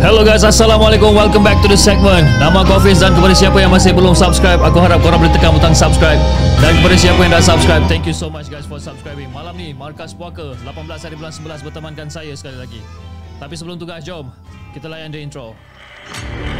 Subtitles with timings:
[0.00, 1.12] Hello guys, Assalamualaikum.
[1.12, 2.24] Welcome back to the segment.
[2.40, 5.52] Nama aku Hafiz dan kepada siapa yang masih belum subscribe Aku harap korang boleh tekan
[5.52, 6.16] butang subscribe.
[6.56, 9.28] Dan kepada siapa yang dah subscribe Thank you so much guys for subscribing.
[9.28, 12.80] Malam ni, Markas Puaka 18 hari bulan 11 bertemankan saya sekali lagi.
[13.36, 14.32] Tapi sebelum tu guys, jom
[14.72, 16.59] Kita layan the intro Intro.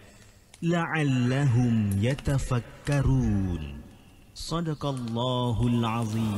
[0.61, 3.81] la'allahum yatafakkarun
[4.37, 6.37] sadaqallahul azim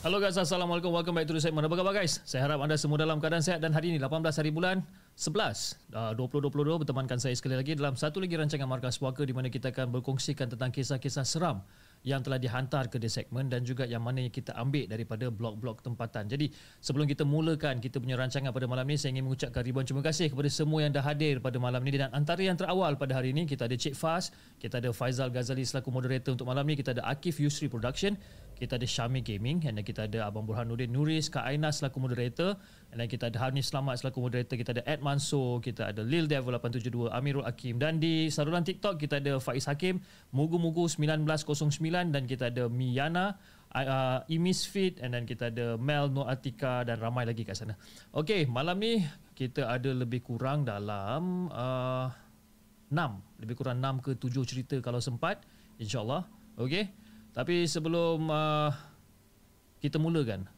[0.00, 0.96] Halo guys, Assalamualaikum.
[0.96, 1.68] Welcome back to the segment.
[1.68, 2.24] Apa khabar guys?
[2.24, 4.80] Saya harap anda semua dalam keadaan sehat dan hari ini 18 hari bulan
[5.12, 9.68] 11 2022 bertemankan saya sekali lagi dalam satu lagi rancangan Markas Puaka di mana kita
[9.68, 11.60] akan berkongsikan tentang kisah-kisah seram
[12.00, 15.84] yang telah dihantar ke the segment dan juga yang mana yang kita ambil daripada blog-blog
[15.84, 16.32] tempatan.
[16.32, 16.48] Jadi
[16.80, 20.32] sebelum kita mulakan kita punya rancangan pada malam ini saya ingin mengucapkan ribuan terima kasih
[20.32, 23.44] kepada semua yang dah hadir pada malam ini dan antara yang terawal pada hari ini
[23.44, 27.04] kita ada Cik Faz, kita ada Faizal Ghazali selaku moderator untuk malam ini, kita ada
[27.04, 28.16] Akif Yusri Production,
[28.60, 32.60] kita ada Syami Gaming dan kita ada Abang Burhanuddin Nuris, Kak Aina selaku moderator
[32.92, 36.52] dan kita ada Harni Selamat selaku moderator, kita ada Ed Manso, kita ada Lil Devil
[36.60, 40.04] 872, Amirul Hakim dan di saluran TikTok kita ada Faiz Hakim,
[40.36, 43.40] Mugu-Mugu 1909 dan kita ada Miyana,
[43.72, 47.80] uh, Imisfit and dan kita ada Mel Nur Atika dan ramai lagi kat sana.
[48.12, 49.00] Okey, malam ni
[49.32, 52.12] kita ada lebih kurang dalam uh,
[52.92, 55.40] 6, lebih kurang 6 ke 7 cerita kalau sempat
[55.80, 56.28] insyaallah.
[56.60, 56.99] Okey.
[57.30, 58.70] Tapi sebelum uh,
[59.78, 60.50] kita mulakan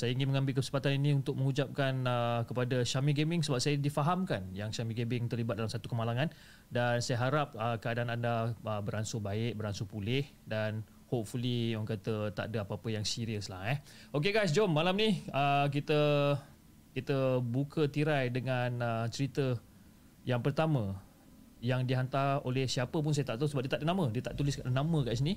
[0.00, 4.72] saya ingin mengambil kesempatan ini untuk mengucapkan uh, kepada Syami Gaming sebab saya difahamkan yang
[4.72, 6.32] Syami Gaming terlibat dalam satu kemalangan
[6.72, 10.80] dan saya harap uh, keadaan anda uh, beransur baik, beransur pulih dan
[11.12, 13.82] hopefully orang kata tak ada apa-apa yang serius lah eh.
[14.14, 16.32] Okay guys, jom malam ni uh, kita
[16.96, 19.58] kita buka tirai dengan uh, cerita
[20.24, 20.96] yang pertama
[21.60, 24.32] yang dihantar oleh siapa pun saya tak tahu sebab dia tak ada nama, dia tak
[24.32, 25.36] tulis nama kat sini.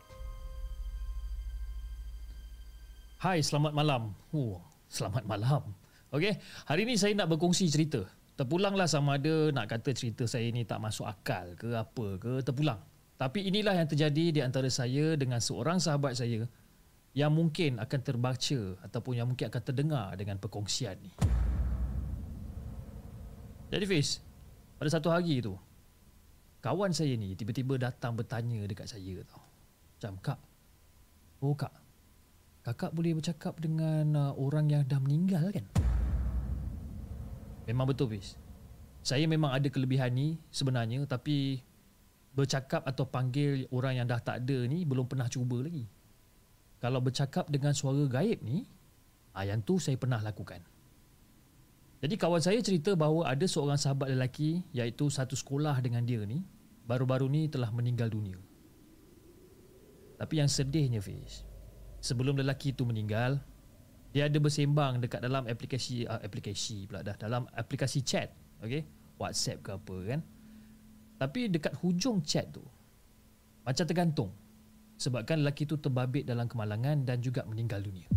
[3.21, 4.17] Hai, selamat malam.
[4.33, 4.57] Oh,
[4.89, 5.61] selamat malam.
[6.09, 8.01] Okey, hari ini saya nak berkongsi cerita.
[8.33, 12.81] Terpulanglah sama ada nak kata cerita saya ni tak masuk akal ke apa ke, terpulang.
[13.21, 16.49] Tapi inilah yang terjadi di antara saya dengan seorang sahabat saya
[17.13, 18.59] yang mungkin akan terbaca
[18.89, 21.13] ataupun yang mungkin akan terdengar dengan perkongsian ni.
[23.69, 24.17] Jadi Fiz,
[24.81, 25.53] pada satu hari tu,
[26.65, 29.45] kawan saya ni tiba-tiba datang bertanya dekat saya tau.
[30.01, 30.39] Macam, Kak,
[31.45, 31.80] oh Kak,
[32.61, 35.65] kakak boleh bercakap dengan uh, orang yang dah meninggal kan?
[37.65, 38.37] Memang betul Fiz.
[39.01, 41.61] Saya memang ada kelebihan ni sebenarnya tapi
[42.37, 45.89] bercakap atau panggil orang yang dah tak ada ni belum pernah cuba lagi.
[46.81, 48.65] Kalau bercakap dengan suara gaib ni,
[49.37, 50.61] ah, yang tu saya pernah lakukan.
[52.01, 56.41] Jadi kawan saya cerita bahawa ada seorang sahabat lelaki iaitu satu sekolah dengan dia ni
[56.89, 58.41] baru-baru ni telah meninggal dunia.
[60.17, 61.45] Tapi yang sedihnya Fiz,
[62.01, 63.37] sebelum lelaki itu meninggal,
[64.11, 68.83] dia ada bersembang dekat dalam aplikasi uh, aplikasi pula dah dalam aplikasi chat, okey?
[69.15, 70.19] WhatsApp ke apa kan?
[71.21, 72.65] Tapi dekat hujung chat tu
[73.61, 74.33] macam tergantung
[74.97, 78.09] sebabkan lelaki itu terbabit dalam kemalangan dan juga meninggal dunia.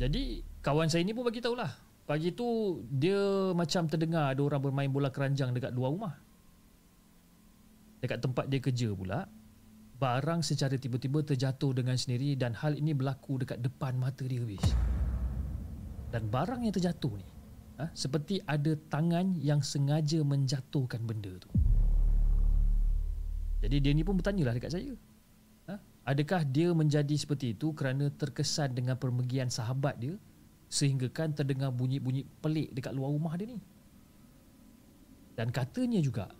[0.00, 1.70] Jadi kawan saya ni pun bagi tahulah.
[2.04, 6.14] Pagi tu dia macam terdengar ada orang bermain bola keranjang dekat luar rumah.
[8.04, 9.24] Dekat tempat dia kerja pula,
[9.94, 14.62] barang secara tiba-tiba terjatuh dengan sendiri dan hal ini berlaku dekat depan mata dia habis.
[16.10, 17.26] Dan barang yang terjatuh ni,
[17.78, 21.50] ha, seperti ada tangan yang sengaja menjatuhkan benda tu.
[23.64, 24.94] Jadi dia ni pun bertanyalah dekat saya.
[25.70, 25.74] Ha,
[26.10, 30.14] adakah dia menjadi seperti itu kerana terkesan dengan permergian sahabat dia
[30.68, 33.58] sehingga kan terdengar bunyi-bunyi pelik dekat luar rumah dia ni.
[35.34, 36.30] Dan katanya juga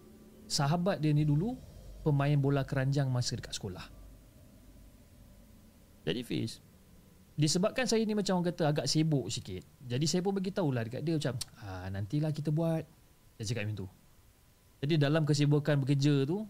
[0.47, 1.59] sahabat dia ni dulu
[2.05, 3.89] pemain bola keranjang masa dekat sekolah.
[6.05, 6.61] Jadi Fiz,
[7.35, 9.65] disebabkan saya ni macam orang kata agak sibuk sikit.
[9.81, 11.35] Jadi saya pun bagi tahulah dekat dia macam,
[11.65, 12.85] ah nantilah kita buat.
[13.41, 13.89] Dia cakap macam tu.
[14.85, 16.45] Jadi dalam kesibukan bekerja tu,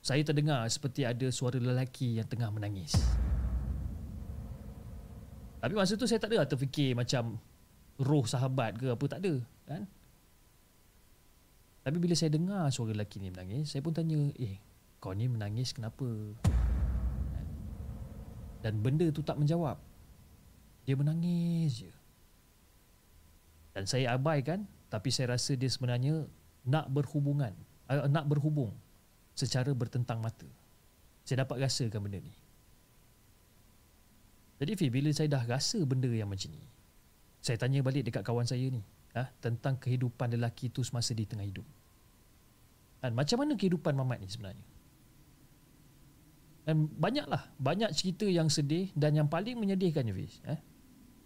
[0.00, 2.96] saya terdengar seperti ada suara lelaki yang tengah menangis.
[5.60, 7.36] Tapi masa tu saya tak ada lah terfikir macam
[8.00, 9.34] roh sahabat ke apa tak ada
[9.66, 9.82] kan.
[11.86, 14.58] Tapi bila saya dengar suara lelaki ni menangis, saya pun tanya, "Eh,
[14.98, 16.06] kau ni menangis kenapa?"
[18.66, 19.78] Dan benda tu tak menjawab.
[20.86, 21.92] Dia menangis je.
[23.76, 26.26] Dan saya abaikan, tapi saya rasa dia sebenarnya
[26.66, 27.54] nak berhubungan,
[27.86, 28.74] uh, nak berhubung
[29.36, 30.48] secara bertentang mata.
[31.22, 32.34] Saya dapat rasakan benda ni.
[34.56, 36.64] Jadi Fi, bila saya dah rasa benda yang macam ni,
[37.44, 38.80] saya tanya balik dekat kawan saya ni,
[39.12, 41.66] ha, tentang kehidupan lelaki tu semasa di tengah hidup.
[43.04, 44.64] Dan macam mana kehidupan Mamat ni sebenarnya?
[46.66, 50.42] Dan banyaklah, banyak cerita yang sedih dan yang paling menyedihkan Fiz.
[50.42, 50.58] Eh?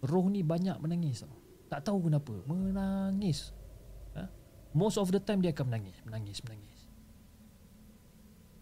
[0.05, 1.33] Roh ni banyak menangis tau.
[1.65, 3.49] Tak tahu kenapa, menangis.
[4.13, 4.29] Ha?
[4.77, 6.79] Most of the time dia akan menangis, menangis, menangis.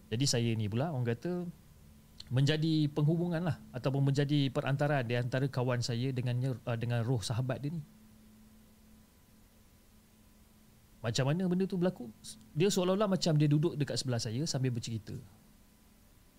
[0.09, 1.45] Jadi saya ni pula orang kata
[2.31, 7.59] menjadi penghubungan lah ataupun menjadi perantara di antara kawan saya dengan uh, dengan roh sahabat
[7.59, 7.83] dia ni.
[10.99, 12.11] Macam mana benda tu berlaku?
[12.55, 15.15] Dia seolah-olah macam dia duduk dekat sebelah saya sambil bercerita.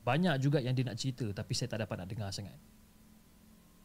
[0.00, 2.56] Banyak juga yang dia nak cerita tapi saya tak dapat nak dengar sangat.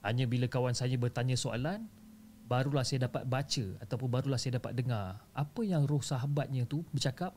[0.05, 1.89] Hanya bila kawan saya bertanya soalan,
[2.45, 7.33] barulah saya dapat baca ataupun barulah saya dapat dengar apa yang roh sahabatnya tu bercakap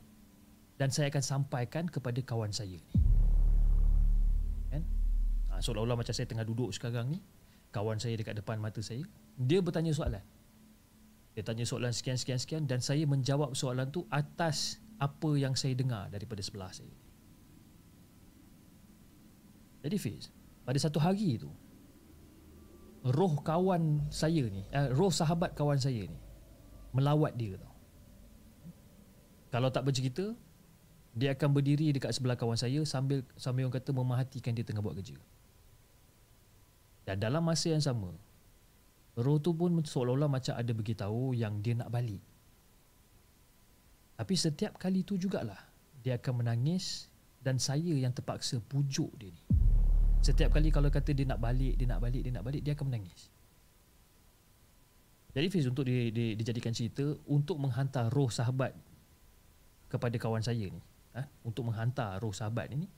[0.78, 2.94] dan saya akan sampaikan kepada kawan saya ni.
[4.70, 4.84] Kan?
[5.50, 7.18] Ha, seolah-olah macam saya tengah duduk sekarang ni
[7.74, 9.02] kawan saya dekat depan mata saya
[9.34, 10.22] dia bertanya soalan.
[11.34, 16.42] Dia tanya soalan sekian-sekian-sekian dan saya menjawab soalan tu atas apa yang saya dengar daripada
[16.42, 17.07] sebelah saya
[19.88, 20.28] jadi Fiz
[20.68, 21.48] pada satu hari tu
[23.08, 26.18] roh kawan saya ni eh, roh sahabat kawan saya ni
[26.92, 27.72] melawat dia tau
[29.48, 30.36] kalau tak bercerita
[31.18, 34.94] dia akan berdiri dekat sebelah kawan saya sambil sambil orang kata memerhatikan dia tengah buat
[34.94, 35.18] kerja.
[37.02, 38.12] Dan dalam masa yang sama,
[39.18, 42.20] roh tu pun seolah-olah macam ada beritahu yang dia nak balik.
[44.14, 45.58] Tapi setiap kali tu jugalah
[46.04, 47.10] dia akan menangis
[47.42, 49.42] dan saya yang terpaksa pujuk dia ni.
[50.22, 52.86] Setiap kali kalau kata dia nak balik, dia nak balik, dia nak balik, dia akan
[52.90, 53.30] menangis.
[55.38, 58.74] Jadi Fiz untuk di, di, dijadikan cerita untuk menghantar roh sahabat
[59.86, 60.82] kepada kawan saya ni
[61.14, 62.90] ha, untuk menghantar roh sahabat ini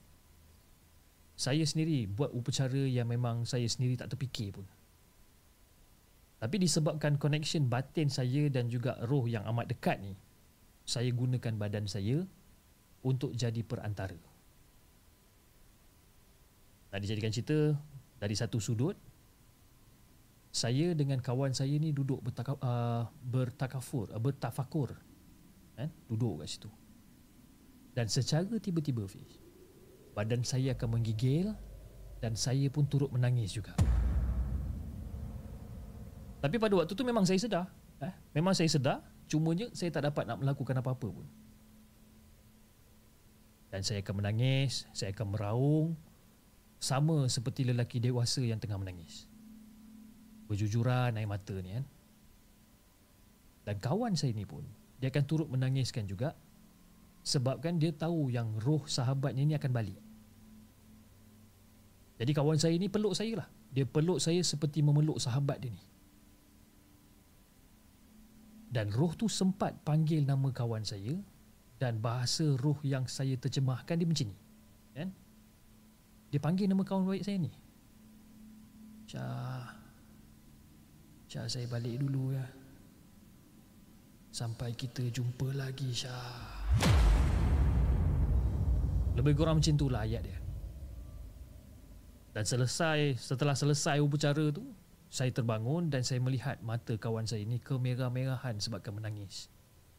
[1.40, 4.68] saya sendiri buat upacara yang memang saya sendiri tak terfikir pun.
[6.40, 10.16] Tapi disebabkan connection batin saya dan juga roh yang amat dekat ni
[10.88, 12.24] saya gunakan badan saya
[13.04, 14.16] untuk jadi perantara
[16.90, 17.74] nak dijadikan cerita
[18.18, 18.98] dari satu sudut
[20.50, 24.98] saya dengan kawan saya ni duduk bertaka, uh, bertakafur, uh, bertafakur
[25.78, 26.70] eh, duduk kat situ
[27.94, 29.42] dan secara tiba-tiba Fiz
[30.14, 31.54] Badan saya akan menggigil
[32.22, 33.74] Dan saya pun turut menangis juga
[36.40, 37.66] Tapi pada waktu tu memang saya sedar
[38.02, 38.14] eh?
[38.34, 41.26] Memang saya sedar Cumanya saya tak dapat nak melakukan apa-apa pun
[43.70, 45.88] Dan saya akan menangis Saya akan meraung
[46.80, 49.28] Sama seperti lelaki dewasa yang tengah menangis
[50.48, 51.84] Berjujuran air mata ni kan
[53.68, 54.64] Dan kawan saya ni pun
[54.96, 56.32] Dia akan turut menangiskan juga
[57.20, 59.98] sebabkan dia tahu yang roh sahabatnya ini akan balik.
[62.20, 63.48] Jadi kawan saya ini peluk saya lah.
[63.72, 65.82] Dia peluk saya seperti memeluk sahabat dia ni.
[68.70, 71.16] Dan roh tu sempat panggil nama kawan saya
[71.80, 74.38] dan bahasa roh yang saya terjemahkan dia macam ni.
[74.94, 75.08] Kan?
[76.30, 77.50] Dia panggil nama kawan baik saya ni.
[79.10, 79.66] Syah.
[81.26, 82.46] Syah saya balik dulu ya.
[84.30, 86.70] Sampai kita jumpa lagi Syah.
[89.18, 90.38] Lebih kurang macam itulah ayat dia.
[92.30, 94.62] Dan selesai setelah selesai upacara tu,
[95.10, 99.50] saya terbangun dan saya melihat mata kawan saya ni kemerah-merahan sebabkan menangis.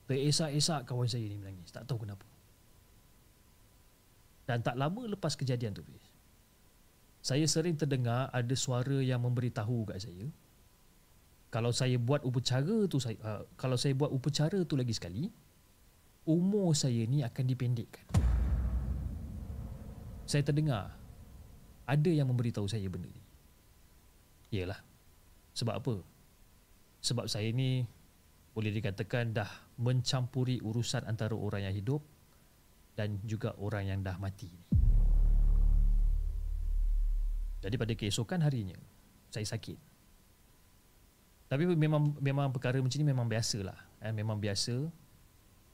[0.07, 1.75] Teresak-esak kawan saya ni menangis.
[1.75, 2.23] Tak tahu kenapa.
[4.47, 5.83] Dan tak lama lepas kejadian tu,
[7.21, 10.25] saya sering terdengar ada suara yang memberitahu kat saya
[11.53, 15.29] kalau saya buat upacara tu saya uh, kalau saya buat upacara tu lagi sekali
[16.25, 18.05] umur saya ni akan dipendekkan.
[20.29, 20.93] Saya terdengar
[21.89, 23.23] ada yang memberitahu saya benda ni.
[24.53, 24.79] Iyalah.
[25.57, 25.95] Sebab apa?
[27.01, 27.83] Sebab saya ni
[28.53, 29.49] boleh dikatakan dah
[29.81, 32.03] mencampuri urusan antara orang yang hidup
[32.95, 34.90] dan juga orang yang dah mati ni.
[37.61, 38.77] Jadi pada keesokan harinya
[39.29, 39.77] saya sakit.
[41.47, 43.77] Tapi memang memang perkara macam ni memang biasalah.
[44.01, 44.89] Eh, memang biasa.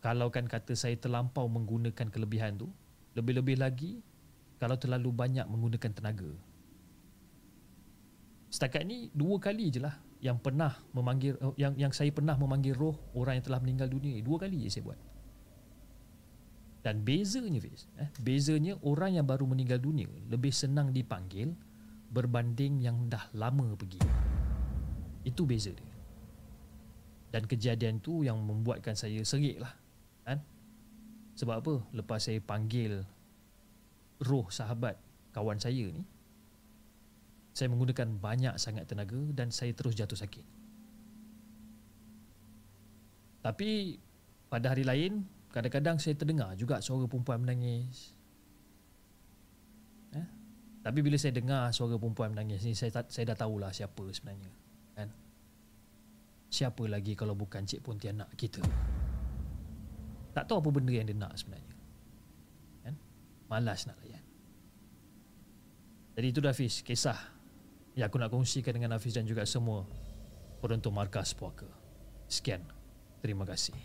[0.03, 2.69] Kalau kan kata saya terlampau menggunakan kelebihan tu,
[3.17, 4.01] lebih-lebih lagi
[4.61, 6.29] kalau terlalu banyak menggunakan tenaga.
[8.49, 12.73] Setakat ni dua kali je lah yang pernah memanggil eh, yang yang saya pernah memanggil
[12.73, 14.17] roh orang yang telah meninggal dunia.
[14.25, 14.99] Dua kali je saya buat.
[16.81, 21.51] Dan bezanya Fiz, eh, bezanya orang yang baru meninggal dunia lebih senang dipanggil
[22.11, 23.99] berbanding yang dah lama pergi.
[25.27, 25.95] Itu beza dia.
[27.27, 29.75] Dan kejadian tu yang membuatkan saya serik lah.
[30.23, 30.39] Kan?
[31.35, 31.73] Sebab apa?
[31.91, 33.03] Lepas saya panggil
[34.23, 34.97] roh sahabat
[35.35, 36.01] kawan saya ni,
[37.53, 40.45] saya menggunakan banyak sangat tenaga dan saya terus jatuh sakit.
[43.45, 44.01] Tapi
[44.49, 48.16] pada hari lain, kadang-kadang saya terdengar juga suara perempuan menangis.
[50.87, 54.47] Tapi bila saya dengar suara perempuan menangis ni saya saya dah tahulah siapa sebenarnya.
[54.95, 55.11] Kan?
[56.47, 58.63] Siapa lagi kalau bukan Cik Pontianak kita?
[60.31, 61.75] Tak tahu apa benda yang dia nak sebenarnya.
[62.87, 62.95] Kan?
[63.51, 64.23] Malas nak layan.
[66.15, 67.19] Jadi itu dah Hafiz, kisah
[67.99, 69.83] yang aku nak kongsikan dengan Hafiz dan juga semua
[70.63, 71.67] penonton markas puaka.
[72.31, 72.63] Sekian.
[73.19, 73.75] Terima kasih.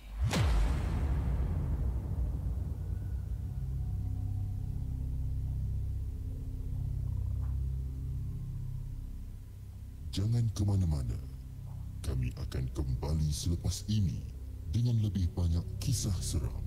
[10.12, 11.16] Jangan ke mana-mana.
[12.04, 14.20] Kami akan kembali selepas ini
[14.68, 16.60] dengan lebih banyak kisah seram.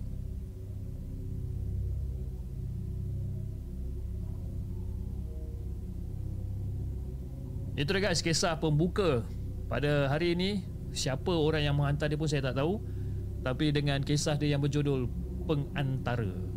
[7.78, 9.22] Itu dia guys kisah pembuka
[9.70, 10.66] pada hari ini.
[10.96, 12.82] Siapa orang yang menghantar dia pun saya tak tahu.
[13.46, 15.06] Tapi dengan kisah dia yang berjudul
[15.46, 16.55] Pengantara.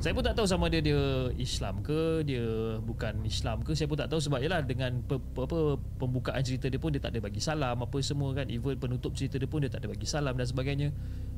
[0.00, 2.40] Saya pun tak tahu sama dia dia Islam ke dia
[2.80, 6.72] bukan Islam ke saya pun tak tahu sebab yalah dengan pe, pe, apa pembukaan cerita
[6.72, 9.60] dia pun dia tak ada bagi salam apa semua kan even penutup cerita dia pun
[9.60, 10.88] dia tak ada bagi salam dan sebagainya.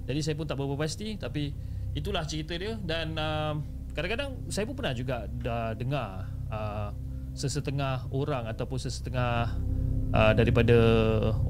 [0.07, 1.51] Jadi saya pun tak berapa pasti tapi
[1.99, 3.59] itulah cerita dia dan uh,
[3.99, 6.95] kadang-kadang saya pun pernah juga dah dengar uh,
[7.35, 9.59] sesetengah orang ataupun sesetengah
[10.15, 10.79] uh, daripada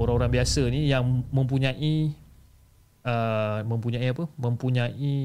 [0.00, 2.16] orang-orang biasa ni yang mempunyai
[3.04, 4.24] uh, mempunyai apa?
[4.40, 5.20] mempunyai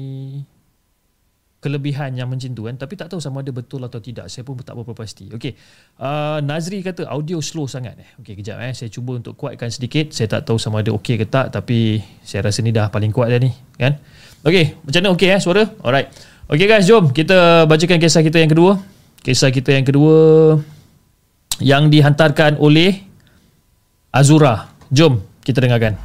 [1.58, 4.54] kelebihan yang macam tu kan tapi tak tahu sama ada betul atau tidak saya pun
[4.62, 5.26] tak berapa pasti.
[5.34, 5.58] Okey
[5.98, 8.08] uh, Nazri kata audio slow sangat eh.
[8.22, 10.14] Okey kejap eh saya cuba untuk kuatkan sedikit.
[10.14, 13.34] Saya tak tahu sama ada okey ke tak tapi saya rasa ni dah paling kuat
[13.34, 13.98] dah ni kan?
[14.46, 15.62] Okey macam mana okey eh suara?
[15.82, 16.08] Alright.
[16.46, 18.78] Okey guys jom kita bacakan kisah kita yang kedua.
[19.18, 20.16] Kisah kita yang kedua
[21.58, 23.02] yang dihantarkan oleh
[24.14, 24.70] Azura.
[24.94, 25.98] Jom kita dengarkan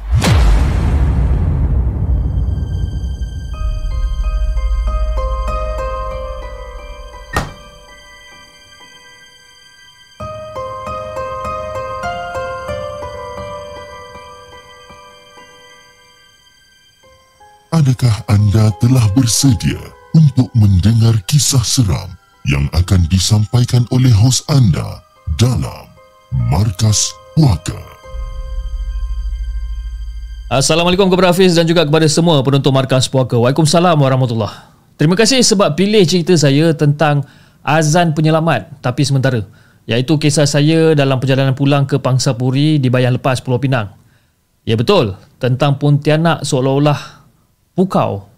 [17.84, 19.76] Adakah anda telah bersedia
[20.16, 22.16] untuk mendengar kisah seram
[22.48, 25.04] yang akan disampaikan oleh hos anda
[25.36, 25.92] dalam
[26.48, 27.76] Markas Puaka?
[30.48, 33.36] Assalamualaikum kepada Hafiz dan juga kepada semua penonton Markas Puaka.
[33.36, 34.64] Waalaikumsalam warahmatullahi
[34.96, 37.20] Terima kasih sebab pilih cerita saya tentang
[37.60, 39.44] azan penyelamat tapi sementara
[39.84, 43.92] iaitu kisah saya dalam perjalanan pulang ke Pangsapuri di Bayan Lepas Pulau Pinang.
[44.64, 47.23] Ya betul, tentang Pontianak seolah-olah
[47.74, 48.30] pukau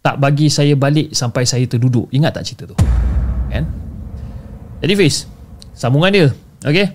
[0.00, 2.06] tak bagi saya balik sampai saya terduduk.
[2.14, 2.76] Ingat tak cerita tu?
[3.50, 3.66] Kan?
[4.78, 5.26] Jadi Fiz,
[5.74, 6.28] sambungan dia.
[6.62, 6.94] Okay?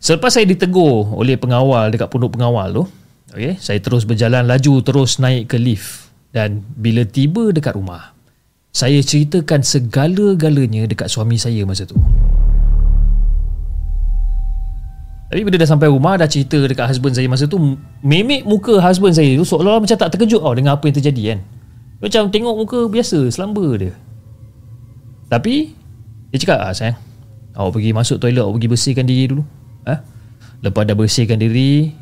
[0.00, 2.84] Selepas saya ditegur oleh pengawal dekat pondok pengawal tu,
[3.34, 6.08] okay, saya terus berjalan laju terus naik ke lift.
[6.30, 8.14] Dan bila tiba dekat rumah,
[8.70, 11.98] saya ceritakan segala-galanya dekat suami saya masa tu.
[15.28, 17.60] Tapi bila dah sampai rumah Dah cerita dekat husband saya masa tu
[18.00, 21.38] Memek muka husband saya tu Seolah-olah macam tak terkejut tau Dengan apa yang terjadi kan
[22.00, 23.92] Macam tengok muka biasa Selamba dia
[25.28, 25.76] Tapi
[26.32, 26.96] Dia cakap ah, sayang
[27.52, 29.44] Awak pergi masuk toilet Awak pergi bersihkan diri dulu
[29.88, 29.94] Ha?
[30.60, 31.94] Lepas dah bersihkan diri,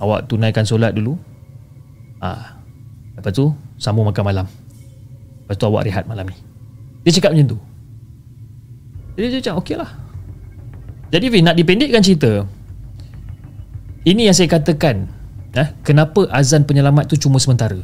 [0.00, 1.20] awak tunaikan solat dulu.
[2.22, 2.56] Ah.
[3.18, 4.46] Lepas tu sambung makan malam.
[5.44, 6.38] Lepas tu awak rehat malam ni.
[7.04, 7.58] Dia cakap macam tu.
[9.16, 9.90] Jadi dia cakap okey lah.
[11.12, 12.44] Jadi Fiz nak dipendekkan cerita.
[14.06, 15.10] Ini yang saya katakan.
[15.56, 17.80] Eh, kenapa azan penyelamat tu cuma sementara.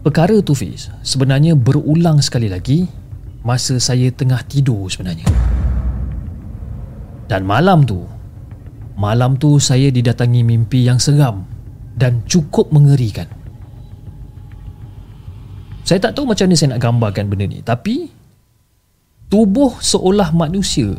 [0.00, 2.88] Perkara tu Fiz sebenarnya berulang sekali lagi
[3.44, 5.28] masa saya tengah tidur sebenarnya.
[7.28, 8.04] Dan malam tu,
[8.96, 11.44] malam tu saya didatangi mimpi yang seram
[11.96, 13.28] dan cukup mengerikan.
[15.84, 18.08] Saya tak tahu macam mana saya nak gambarkan benda ni, tapi
[19.28, 20.96] tubuh seolah manusia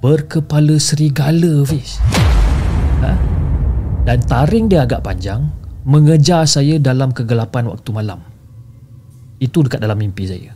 [0.00, 2.00] berkepala serigala, Fiz.
[3.04, 3.12] Ha?
[4.08, 5.44] Dan taring dia agak panjang
[5.84, 8.20] mengejar saya dalam kegelapan waktu malam.
[9.40, 10.52] Itu dekat dalam mimpi saya.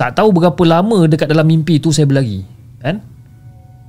[0.00, 2.40] Tak tahu berapa lama dekat dalam mimpi tu saya berlari.
[2.80, 3.04] Kan?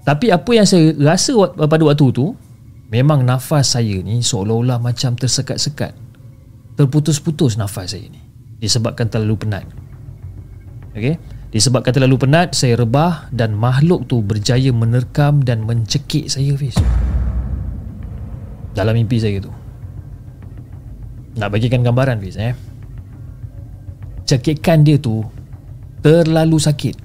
[0.04, 2.36] Tapi apa yang saya rasa pada waktu tu,
[2.92, 5.96] memang nafas saya ni seolah-olah macam tersekat-sekat.
[6.76, 8.20] Terputus-putus nafas saya ni.
[8.60, 9.64] Disebabkan terlalu penat.
[10.92, 11.16] Okay?
[11.52, 16.80] Disebabkan terlalu penat, saya rebah dan makhluk tu berjaya menerkam dan mencekik saya, Fiz.
[18.72, 19.52] Dalam mimpi saya tu.
[21.36, 22.56] Nak bagikan gambaran, Fiz, eh.
[24.24, 25.28] Cekikan dia tu
[26.00, 26.96] terlalu sakit.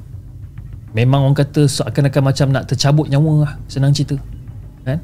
[0.94, 3.52] Memang orang kata seakan-akan macam nak tercabut nyawa lah.
[3.66, 4.14] Senang cerita.
[4.86, 5.02] Kan?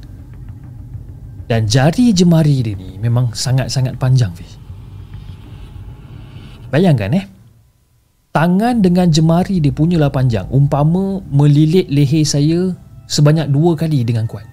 [1.50, 4.54] Dan jari jemari dia ni memang sangat-sangat panjang, Fiz.
[6.70, 7.26] Bayangkan eh.
[8.32, 10.48] Tangan dengan jemari dia punyalah panjang.
[10.48, 12.72] Umpama melilit leher saya
[13.04, 14.48] sebanyak dua kali dengan kuat.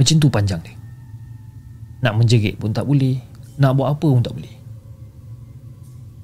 [0.00, 0.72] Macam tu panjang dia.
[2.00, 3.20] Nak menjerit pun tak boleh.
[3.60, 4.54] Nak buat apa pun tak boleh.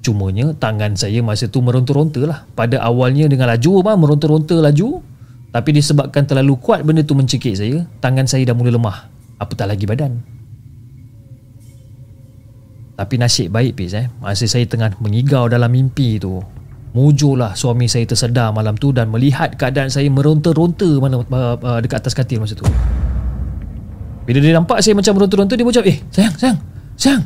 [0.01, 2.41] Cumanya tangan saya masa tu meronta-ronta lah.
[2.57, 4.99] Pada awalnya dengan laju apa, meronta-ronta laju.
[5.53, 9.13] Tapi disebabkan terlalu kuat benda tu mencekik saya, tangan saya dah mula lemah.
[9.37, 10.25] Apatah lagi badan.
[12.93, 14.09] Tapi nasib baik Piz eh.
[14.21, 16.41] Masa saya tengah mengigau dalam mimpi tu.
[16.93, 22.05] Mujurlah suami saya tersedar malam tu dan melihat keadaan saya meronta-ronta mana, uh, uh, dekat
[22.05, 22.69] atas katil masa tu.
[24.29, 26.57] Bila dia nampak saya macam meronta-ronta, dia macam, eh sayang, sayang,
[26.95, 27.23] sayang.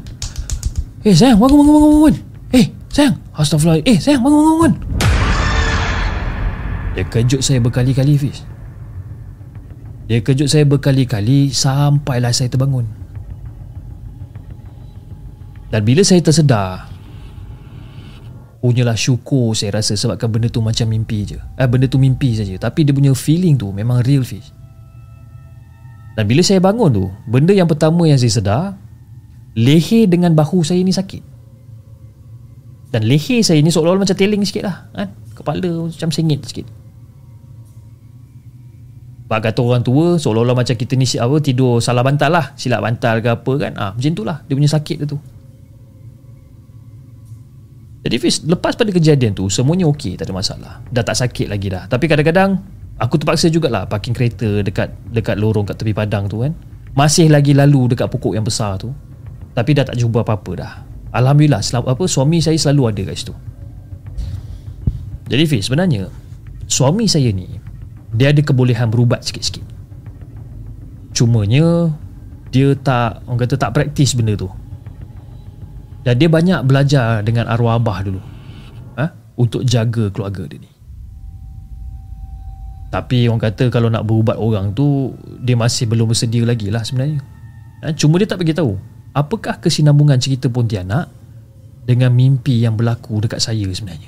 [1.03, 2.15] Eh sayang, bangun, bangun, bangun, bangun.
[2.56, 3.15] Eh, sayang.
[3.36, 3.84] Astagfirullah.
[3.86, 4.73] Eh, sayang, bangun, bangun, bangun.
[6.97, 8.41] Dia kejut saya berkali-kali, Fiz.
[10.08, 12.88] Dia kejut saya berkali-kali sampailah saya terbangun.
[15.69, 16.88] Dan bila saya tersedar,
[18.59, 21.37] punyalah syukur saya rasa sebabkan benda tu macam mimpi je.
[21.37, 22.57] Eh, benda tu mimpi saja.
[22.57, 24.53] Tapi dia punya feeling tu memang real, Fiz.
[26.17, 28.63] Dan bila saya bangun tu, benda yang pertama yang saya sedar,
[29.53, 31.21] leher dengan bahu saya ni sakit.
[32.89, 35.11] Dan leher saya ni seolah-olah macam teling sikit lah kan?
[35.37, 36.65] Kepala macam sengit sikit
[39.27, 43.19] Pak kata orang tua seolah-olah macam kita ni apa, tidur salah bantal lah Silap bantal
[43.19, 45.19] ke apa kan ah, Macam tu lah dia punya sakit tu
[48.07, 51.67] Jadi Fiz lepas pada kejadian tu semuanya okey tak ada masalah Dah tak sakit lagi
[51.67, 52.55] dah Tapi kadang-kadang
[52.95, 56.55] aku terpaksa jugalah parking kereta dekat dekat lorong kat tepi padang tu kan
[56.95, 58.95] Masih lagi lalu dekat pokok yang besar tu
[59.51, 60.73] Tapi dah tak jumpa apa-apa dah
[61.17, 63.35] Alhamdulillah selalu, apa suami saya selalu ada kat situ.
[65.27, 66.11] Jadi Fiz sebenarnya
[66.67, 67.47] suami saya ni
[68.15, 69.63] dia ada kebolehan berubat sikit-sikit.
[71.11, 71.91] Cumanya
[72.51, 74.47] dia tak orang kata tak praktis benda tu.
[76.07, 78.23] Dan dia banyak belajar dengan arwah abah dulu.
[78.95, 79.11] Ha?
[79.35, 80.71] Untuk jaga keluarga dia ni.
[82.87, 85.11] Tapi orang kata kalau nak berubat orang tu
[85.43, 87.19] dia masih belum bersedia lagi lah sebenarnya.
[87.83, 87.91] Ha?
[87.91, 88.79] Cuma dia tak bagi tahu
[89.11, 91.11] apakah kesinambungan cerita Pontianak
[91.83, 94.07] dengan mimpi yang berlaku dekat saya sebenarnya.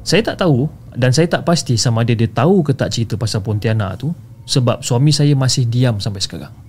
[0.00, 3.44] Saya tak tahu dan saya tak pasti sama ada dia tahu ke tak cerita pasal
[3.44, 4.08] Pontianak tu
[4.48, 6.63] sebab suami saya masih diam sampai sekarang.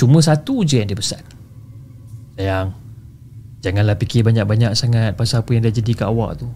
[0.00, 1.20] Cuma satu je yang dia pesan.
[2.40, 2.72] Sayang,
[3.60, 6.48] janganlah fikir banyak-banyak sangat pasal apa yang dah jadi kat awak tu.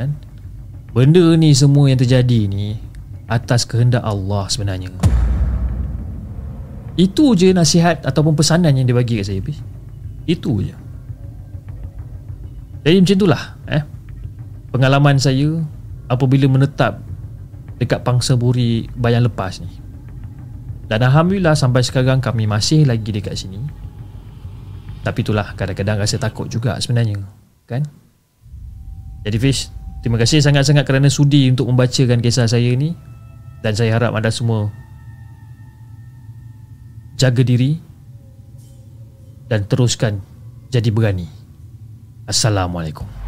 [0.00, 0.16] Kan?
[0.96, 2.80] Benda ni semua yang terjadi ni
[3.28, 4.88] atas kehendak Allah sebenarnya.
[6.96, 9.44] Itu je nasihat ataupun pesanan yang dia bagi kat saya.
[10.24, 10.72] Itu je.
[12.80, 13.84] Jadi macam itulah eh.
[14.72, 15.60] Pengalaman saya
[16.08, 17.04] apabila menetap
[17.76, 19.89] dekat Pangsa Buri Bayan Lepas ni.
[20.90, 23.62] Dan Alhamdulillah sampai sekarang kami masih lagi dekat sini.
[25.06, 27.22] Tapi itulah kadang-kadang rasa takut juga sebenarnya.
[27.70, 27.86] Kan?
[29.22, 29.70] Jadi Fish,
[30.02, 32.98] terima kasih sangat-sangat kerana sudi untuk membacakan kisah saya ni.
[33.62, 34.72] Dan saya harap anda semua
[37.14, 37.78] jaga diri
[39.46, 40.18] dan teruskan
[40.74, 41.30] jadi berani.
[42.26, 43.19] Assalamualaikum.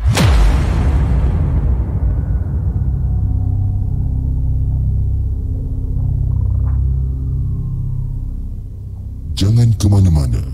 [9.32, 10.44] Jangan ke mana-mana.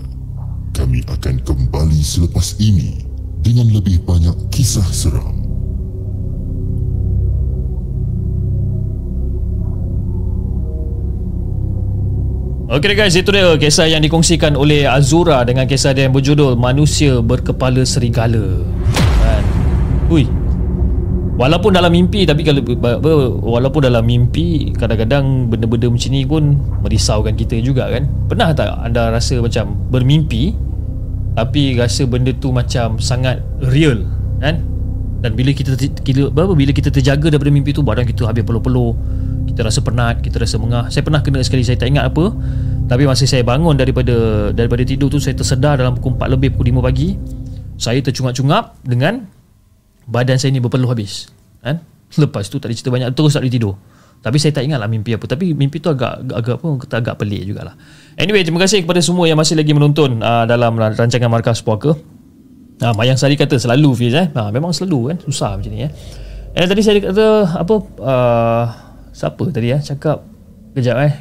[0.71, 3.03] Kami akan kembali selepas ini
[3.43, 5.35] dengan lebih banyak kisah seram.
[12.69, 17.19] Okey guys, itu dia kisah yang dikongsikan oleh Azura dengan kisah dia yang berjudul Manusia
[17.19, 18.63] Berkepala Serigala.
[19.19, 19.43] Kan?
[20.07, 20.38] Ui.
[21.39, 22.59] Walaupun dalam mimpi tapi kalau
[23.39, 28.11] walaupun dalam mimpi kadang-kadang benda-benda macam ni pun merisaukan kita juga kan.
[28.27, 30.51] Pernah tak anda rasa macam bermimpi
[31.39, 33.39] tapi rasa benda tu macam sangat
[33.71, 34.03] real
[34.43, 34.67] kan?
[35.23, 38.91] Dan bila kita bila, bila kita terjaga daripada mimpi tu badan kita habis peluh-peluh
[39.47, 40.91] kita rasa penat, kita rasa mengah.
[40.91, 42.35] Saya pernah kena sekali saya tak ingat apa.
[42.91, 46.83] Tapi masa saya bangun daripada daripada tidur tu saya tersedar dalam pukul 4 lebih pukul
[46.83, 47.15] 5 pagi.
[47.79, 49.38] Saya tercungap-cungap dengan
[50.09, 51.29] badan saya ni berpeluh habis.
[51.61, 51.85] Kan?
[52.17, 53.77] Lepas tu tak ada cerita banyak terus boleh tidur.
[54.19, 55.23] Tapi saya tak ingat lah mimpi apa.
[55.29, 57.77] Tapi mimpi tu agak agak apa kata agak pelik jugalah.
[58.19, 61.95] Anyway, terima kasih kepada semua yang masih lagi menonton uh, dalam rancangan Markas Puaka.
[62.79, 64.31] Ah, Mayang Sari kata selalu Fiz eh.
[64.31, 65.91] Ha, memang selalu kan susah macam ni eh.
[66.55, 68.65] Eh tadi saya kata apa uh,
[69.11, 70.23] Siapa tadi ya cakap
[70.71, 71.13] Kejap eh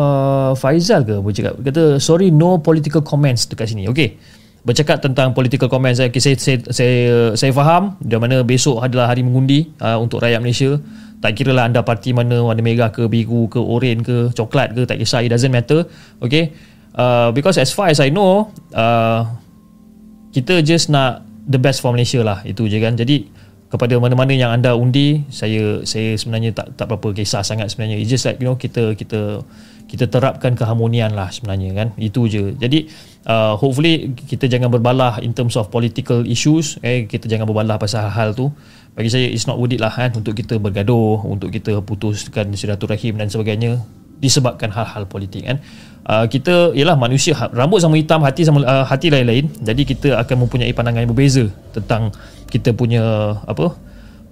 [0.00, 4.16] uh, Faizal ke boleh cakap Kata sorry no political comments dekat sini Okay
[4.64, 6.00] Bercakap tentang political comments.
[6.00, 6.08] Eh.
[6.08, 6.96] okay, saya, saya, saya,
[7.36, 10.80] saya faham Di mana besok adalah hari mengundi uh, Untuk rakyat Malaysia.
[11.20, 14.88] Tak kira lah anda parti mana Warna merah ke biru ke oren ke Coklat ke
[14.88, 15.84] Tak kisah it doesn't matter.
[16.24, 16.56] Okay?
[16.96, 19.28] Uh, Because as far as I know uh,
[20.32, 22.96] Kita just nak The best for Malaysia lah Itu je kan.
[22.96, 27.98] Jadi kepada mana-mana yang anda undi saya saya sebenarnya tak tak berapa kisah sangat sebenarnya.
[27.98, 29.42] It's just like you know kita kita
[29.94, 31.88] kita terapkan keharmonian lah sebenarnya kan.
[31.94, 32.58] Itu je.
[32.58, 32.90] Jadi
[33.30, 38.10] uh, hopefully kita jangan berbalah in terms of political issues eh kita jangan berbalah pasal
[38.10, 38.50] hal-hal tu.
[38.98, 43.14] Bagi saya it's not worth it lah kan untuk kita bergaduh untuk kita putuskan silaturahim
[43.14, 43.78] dan sebagainya
[44.18, 45.62] disebabkan hal-hal politik kan.
[46.04, 49.46] Uh, kita ialah manusia ha, rambut sama hitam hati sama uh, hati lain-lain.
[49.62, 52.10] Jadi kita akan mempunyai pandangan yang berbeza tentang
[52.50, 53.78] kita punya apa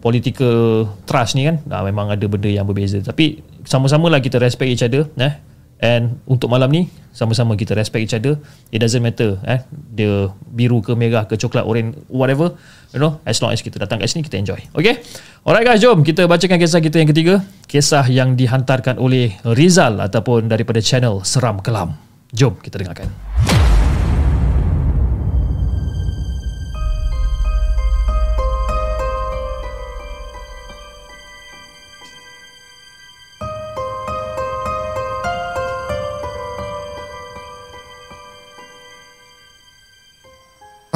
[0.02, 1.62] political trust ni kan.
[1.70, 2.98] Nah, memang ada benda yang berbeza.
[2.98, 5.51] Tapi sama-sama lah kita respect each other eh
[5.82, 8.38] and untuk malam ni sama-sama kita respect each other.
[8.70, 12.56] It doesn't matter eh dia biru ke merah ke coklat orange whatever
[12.94, 14.62] you know as long as kita datang kat sini kita enjoy.
[14.72, 15.02] Okay?
[15.42, 17.34] Alright guys jom kita bacakan kisah kita yang ketiga.
[17.66, 21.98] Kisah yang dihantarkan oleh Rizal ataupun daripada channel Seram Kelam.
[22.32, 23.12] Jom kita dengarkan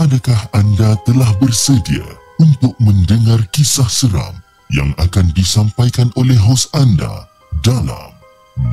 [0.07, 2.07] Adakah anda telah bersedia
[2.39, 4.39] untuk mendengar kisah seram
[4.71, 7.27] yang akan disampaikan oleh hos anda
[7.67, 8.15] dalam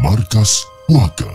[0.06, 1.34] Markas Puaka?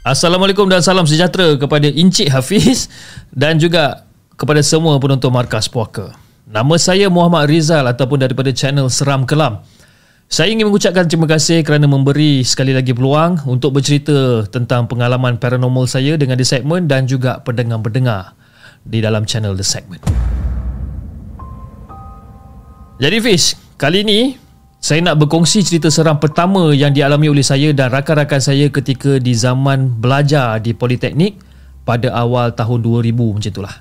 [0.00, 2.88] Assalamualaikum dan salam sejahtera kepada Encik Hafiz
[3.36, 6.16] dan juga kepada semua penonton Markas Puaka.
[6.48, 9.60] Nama saya Muhammad Rizal ataupun daripada channel Seram Kelam.
[10.30, 15.90] Saya ingin mengucapkan terima kasih kerana memberi sekali lagi peluang untuk bercerita tentang pengalaman paranormal
[15.90, 18.38] saya dengan The Segment dan juga pendengar-pendengar
[18.86, 20.06] di dalam channel The Segment.
[23.02, 24.38] Jadi Fish, kali ini
[24.78, 29.34] saya nak berkongsi cerita seram pertama yang dialami oleh saya dan rakan-rakan saya ketika di
[29.34, 31.42] zaman belajar di Politeknik
[31.82, 33.74] pada awal tahun 2000 macam itulah.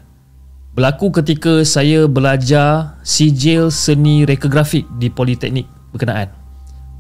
[0.74, 6.39] Berlaku ketika saya belajar sijil seni reka grafik di Politeknik berkenaan.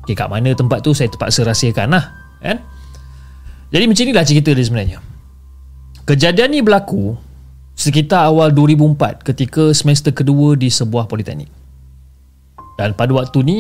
[0.10, 2.10] Okay, kat mana tempat tu saya terpaksa rahsiakan lah.
[2.42, 2.66] Kan?
[3.70, 4.98] Jadi macam inilah cerita dia sebenarnya.
[6.10, 7.14] Kejadian ni berlaku
[7.78, 11.54] sekitar awal 2004 ketika semester kedua di sebuah politeknik.
[12.82, 13.60] Dan pada waktu ni,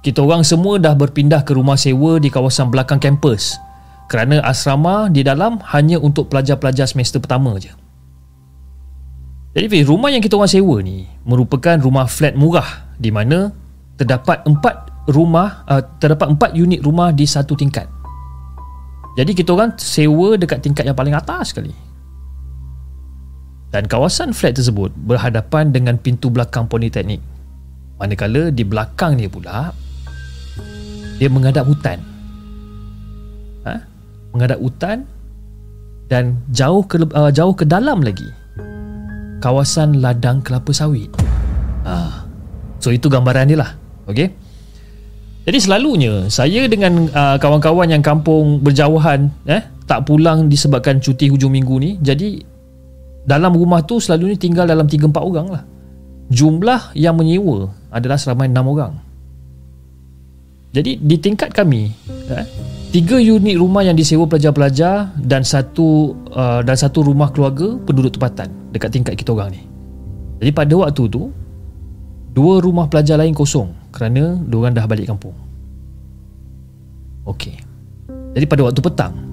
[0.00, 3.60] kita orang semua dah berpindah ke rumah sewa di kawasan belakang kampus
[4.08, 7.68] kerana asrama di dalam hanya untuk pelajar-pelajar semester pertama je.
[9.52, 13.52] Jadi rumah yang kita orang sewa ni merupakan rumah flat murah di mana
[14.00, 17.88] terdapat empat rumah uh, terdapat empat unit rumah di satu tingkat.
[19.16, 21.72] Jadi kita orang sewa dekat tingkat yang paling atas sekali.
[23.70, 27.22] Dan kawasan flat tersebut berhadapan dengan pintu belakang politeknik.
[28.02, 29.70] Manakala di belakang dia pula
[31.20, 32.00] dia menghadap hutan.
[33.68, 33.76] Ha?
[34.32, 35.04] Menghadap hutan
[36.08, 38.26] dan jauh ke uh, jauh ke dalam lagi
[39.40, 41.08] kawasan ladang kelapa sawit.
[41.82, 42.28] Ah.
[42.80, 43.76] So itu gambaran dia lah.
[44.08, 44.32] Okey.
[45.40, 51.50] Jadi selalunya saya dengan uh, kawan-kawan yang kampung berjauhan eh tak pulang disebabkan cuti hujung
[51.50, 51.90] minggu ni.
[51.96, 52.44] Jadi
[53.24, 55.62] dalam rumah tu selalunya tinggal dalam 3 4 orang lah.
[56.30, 58.92] Jumlah yang menyewa adalah seramai 6 orang.
[60.70, 61.90] Jadi di tingkat kami
[62.30, 62.46] eh
[62.90, 68.50] tiga unit rumah yang disewa pelajar-pelajar dan satu uh, dan satu rumah keluarga penduduk tempatan
[68.76, 69.62] dekat tingkat kita orang ni.
[70.44, 71.32] Jadi pada waktu tu
[72.36, 75.36] dua rumah pelajar lain kosong kerana diorang dah balik kampung.
[77.26, 77.58] Okey.
[78.34, 79.30] Jadi pada waktu petang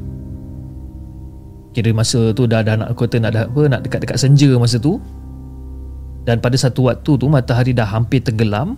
[1.78, 4.98] kira masa tu dah ada nak kata nak apa nak dekat-dekat senja masa tu
[6.26, 8.74] dan pada satu waktu tu matahari dah hampir tenggelam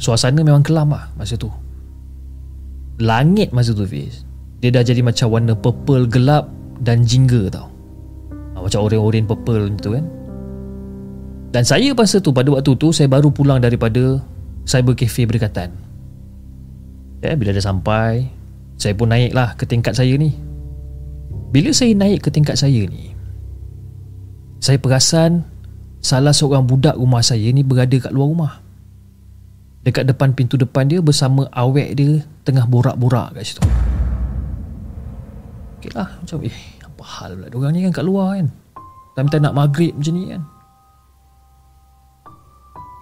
[0.00, 1.52] suasana memang kelam lah masa tu
[2.96, 4.24] langit masa tu Fiz
[4.64, 6.48] dia dah jadi macam warna purple gelap
[6.80, 7.68] dan jingga tau
[8.56, 10.08] ha, macam oren-oren purple tu kan
[11.52, 14.24] dan saya masa tu pada waktu tu saya baru pulang daripada
[14.64, 15.72] cyber cafe berdekatan.
[17.24, 18.28] Eh, bila dah sampai
[18.76, 20.34] saya pun naik lah ke tingkat saya ni.
[21.54, 23.14] Bila saya naik ke tingkat saya ni
[24.64, 25.44] saya perasan
[26.00, 28.52] salah seorang budak rumah saya ni berada kat luar rumah.
[29.84, 33.60] Dekat depan pintu depan dia bersama awek dia tengah borak-borak kat situ.
[35.76, 38.48] Ok lah macam eh apa hal pula diorang ni kan kat luar kan?
[39.20, 40.42] Time-time nak maghrib macam ni kan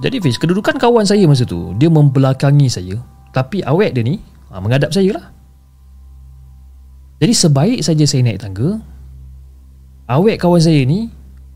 [0.03, 2.99] jadi Fiz, kedudukan kawan saya masa tu Dia membelakangi saya
[3.31, 4.19] Tapi awet dia ni
[4.51, 5.27] ha, Menghadap saya lah
[7.23, 8.83] Jadi sebaik saja saya naik tangga
[10.11, 11.07] Awet kawan saya ni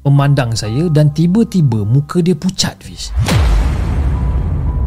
[0.06, 3.10] Memandang saya Dan tiba-tiba muka dia pucat Fiz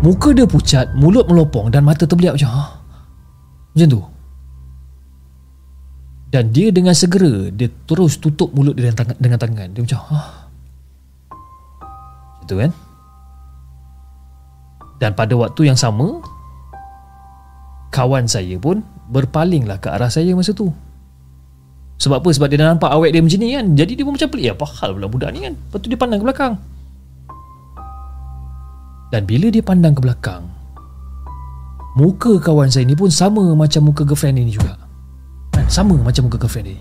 [0.07, 2.65] Muka dia pucat Mulut melopong Dan mata terbeliak macam ha?
[3.75, 4.01] Macam tu
[6.31, 9.67] Dan dia dengan segera Dia terus tutup mulut dia dengan tangan, dengan tangan.
[9.75, 10.19] Dia macam ha?
[12.47, 12.71] Itu kan
[14.99, 16.19] dan pada waktu yang sama
[17.89, 20.69] Kawan saya pun Berpalinglah ke arah saya masa tu.
[21.97, 22.29] Sebab apa?
[22.29, 23.65] Sebab dia dah nampak awet dia macam ni kan.
[23.73, 24.53] Jadi dia pun macam pelik.
[24.53, 25.57] Apa hal pula budak ni kan.
[25.57, 26.53] Lepas tu dia pandang ke belakang.
[29.09, 30.45] Dan bila dia pandang ke belakang
[31.97, 34.77] Muka kawan saya ni pun sama macam muka girlfriend dia ni juga.
[35.49, 35.65] Kan?
[35.65, 36.79] Sama macam muka girlfriend dia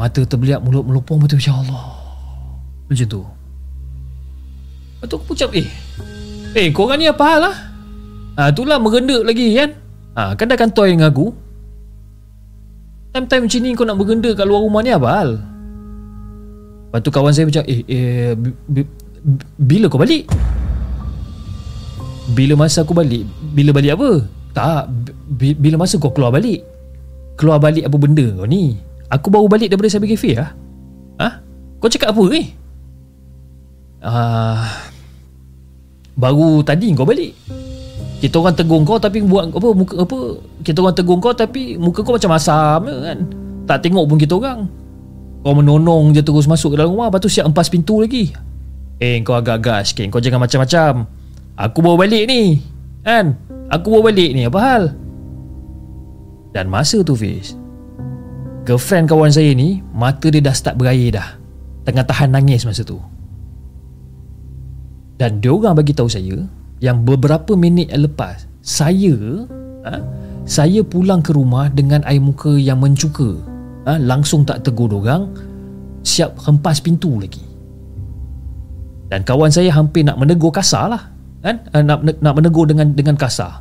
[0.00, 1.84] Mata terbeliak mulut melopong Mata macam Allah.
[2.88, 3.20] Macam tu.
[3.20, 5.68] Lepas tu aku ucap Eh
[6.58, 7.56] Eh korang ni apa hal lah
[8.34, 9.70] ha, Itulah merendak lagi kan?
[10.18, 11.30] Ha, Kan dah kantoi dengan aku.
[13.14, 15.30] Time-time macam ni kau nak berenda kat luar rumah ni apa hal?
[16.90, 18.34] Lepas tu kawan saya macam Eh, eh
[19.54, 20.26] bila kau balik?
[22.34, 23.22] Bila masa aku balik.
[23.54, 24.10] Bila balik apa?
[24.50, 24.90] Tak
[25.38, 26.66] Bila masa kau keluar balik.
[27.38, 28.74] Keluar balik apa benda kau ni?
[29.14, 30.52] Aku baru balik daripada Cyber Cafe lah
[31.22, 31.28] Ha?
[31.78, 32.42] Kau cakap apa ni?
[34.02, 34.62] Ah, uh,
[36.18, 37.32] baru tadi kau balik.
[38.18, 40.18] Kita orang tegur kau tapi buat apa muka apa
[40.66, 43.18] kita orang tegur kau tapi muka kau macam asam kan.
[43.70, 44.66] Tak tengok pun kita orang.
[45.46, 48.34] Kau menonong je terus masuk ke dalam rumah lepas tu siap empas pintu lagi.
[48.98, 51.06] Eh kau agak-agak sikit kau jangan macam-macam.
[51.54, 52.58] Aku bawa balik ni
[53.06, 53.38] kan?
[53.70, 54.82] Aku bawa balik ni apa hal?
[56.50, 57.54] Dan masa tu Fiz
[58.66, 61.38] girlfriend kawan saya ni mata dia dah start berair dah.
[61.86, 62.98] Tengah tahan nangis masa tu
[65.18, 66.46] dan dia orang bagi tahu saya
[66.78, 69.44] yang beberapa minit lepas saya
[69.82, 69.98] ha,
[70.48, 73.36] saya pulang ke rumah dengan air muka yang mencuka.
[73.84, 75.28] Ha, langsung tak tegur orang
[76.00, 77.44] siap hempas pintu lagi.
[79.12, 81.02] Dan kawan saya hampir nak menegur kasar lah.
[81.44, 81.64] Kan?
[81.72, 83.60] Ha, nak, nak menegur dengan dengan kasar.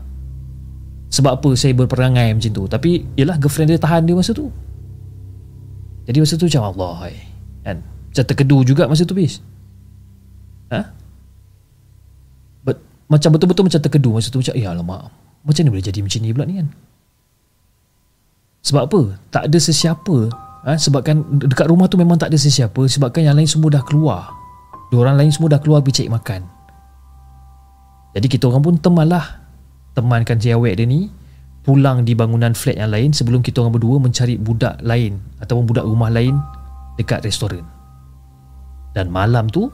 [1.07, 2.63] Sebab apa saya berperangai macam tu.
[2.67, 4.47] Tapi ialah girlfriend dia tahan dia masa tu.
[6.07, 7.11] Jadi masa tu macam Allah.
[7.63, 7.77] Kan?
[7.83, 9.39] Macam terkedu juga masa tu bis.
[10.71, 10.96] Ha?
[13.07, 15.11] Macam betul-betul macam terkedu masa tu macam ya alamak
[15.47, 16.67] macam ni boleh jadi macam ni pula ni kan?
[18.67, 19.01] Sebab apa?
[19.31, 20.17] Tak ada sesiapa
[20.67, 20.75] ha?
[20.75, 24.27] sebabkan dekat rumah tu memang tak ada sesiapa sebabkan yang lain semua dah keluar.
[24.91, 26.41] Dua orang lain semua dah keluar pergi cari makan.
[28.11, 29.47] Jadi kita orang pun temanlah.
[29.95, 31.09] Temankan si awek dia ni
[31.63, 35.87] pulang di bangunan flat yang lain sebelum kita orang berdua mencari budak lain ataupun budak
[35.87, 36.35] rumah lain
[36.99, 37.63] dekat restoran.
[38.91, 39.71] Dan malam tu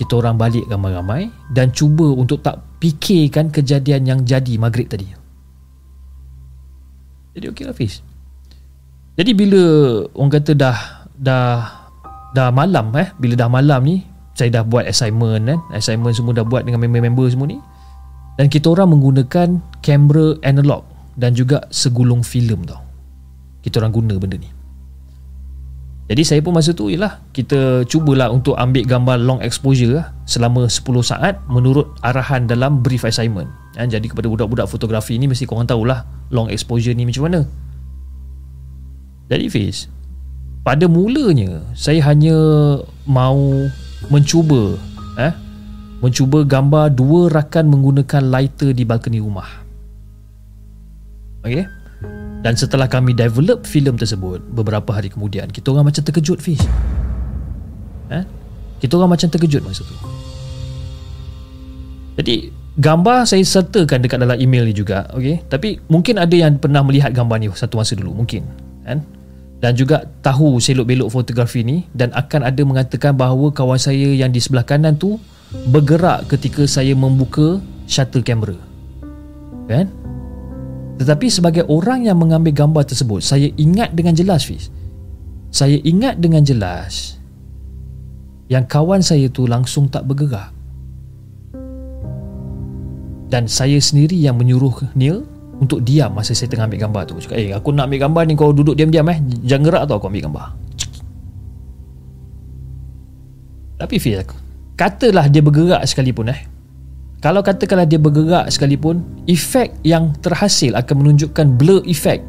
[0.00, 5.04] kita orang balik ramai-ramai dan cuba untuk tak fikirkan kejadian yang jadi maghrib tadi.
[7.36, 8.00] Jadi okey lah Fiz.
[9.20, 9.60] Jadi bila
[10.16, 11.68] orang kata dah dah
[12.32, 14.00] dah malam eh, bila dah malam ni
[14.32, 17.60] saya dah buat assignment kan, assignment semua dah buat dengan member-member semua ni.
[18.40, 20.88] Dan kita orang menggunakan kamera analog
[21.20, 22.80] dan juga segulung filem tau.
[23.60, 24.48] Kita orang guna benda ni.
[26.10, 30.66] Jadi saya pun masa tu ialah kita cubalah untuk ambil gambar long exposure lah selama
[30.66, 33.46] 10 saat menurut arahan dalam brief assignment.
[33.78, 36.02] Ya, jadi kepada budak-budak fotografi ni mesti korang tahulah
[36.34, 37.46] long exposure ni macam mana.
[39.30, 39.86] Jadi Fiz,
[40.66, 42.34] pada mulanya saya hanya
[43.06, 43.70] mau
[44.10, 44.74] mencuba
[45.14, 45.30] eh
[46.02, 49.46] mencuba gambar dua rakan menggunakan lighter di balkoni rumah.
[51.46, 51.79] Okey.
[52.40, 56.64] Dan setelah kami develop filem tersebut Beberapa hari kemudian Kita orang macam terkejut Fish
[58.08, 58.24] eh?
[58.80, 59.96] Kita orang macam terkejut masa tu
[62.16, 65.44] Jadi Gambar saya sertakan dekat dalam email ni juga okay?
[65.52, 68.42] Tapi mungkin ada yang pernah melihat gambar ni Satu masa dulu Mungkin
[68.88, 69.04] kan?
[69.60, 74.40] Dan juga tahu selok-belok fotografi ni Dan akan ada mengatakan bahawa Kawan saya yang di
[74.40, 75.20] sebelah kanan tu
[75.68, 78.56] Bergerak ketika saya membuka Shutter camera
[79.68, 79.99] Kan?
[81.00, 84.68] Tetapi sebagai orang yang mengambil gambar tersebut Saya ingat dengan jelas Fiz.
[85.48, 87.16] Saya ingat dengan jelas
[88.52, 90.52] Yang kawan saya tu langsung tak bergerak.
[93.32, 95.24] Dan saya sendiri yang menyuruh Neil
[95.56, 97.16] Untuk diam masa saya tengah ambil gambar tu.
[97.16, 99.18] Cakap, eh aku nak ambil gambar ni kau duduk diam-diam eh.
[99.44, 100.46] Jangan gerak tau aku ambil gambar.
[103.80, 104.20] Tapi Fiz
[104.76, 106.59] Katalah dia bergerak sekalipun eh
[107.20, 112.24] kalau katakanlah dia bergerak sekalipun efek yang terhasil akan menunjukkan blur effect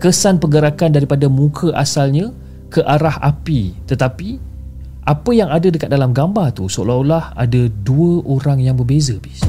[0.00, 2.32] kesan pergerakan daripada muka asalnya
[2.72, 3.76] ke arah api.
[3.84, 4.40] Tetapi
[5.04, 9.44] apa yang ada dekat dalam gambar tu seolah-olah ada dua orang yang berbeza bis.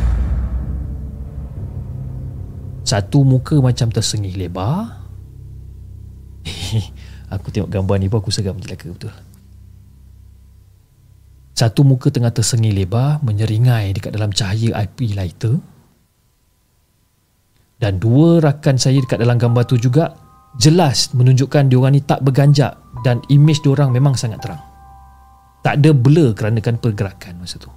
[2.83, 5.07] Satu muka macam tersengih lebar.
[7.35, 9.09] Aku tengok gambar ni pun aku seram jelaka betul
[11.55, 15.55] satu muka tengah tersengih lebar menyeringai dekat dalam cahaya IP lighter.
[17.79, 20.11] Dan dua rakan saya dekat dalam gambar tu juga
[20.59, 22.75] jelas menunjukkan diorang ni tak berganjak
[23.07, 24.59] dan image diorang memang sangat terang.
[25.63, 27.71] Tak ada blur kerana kan pergerakan masa tu.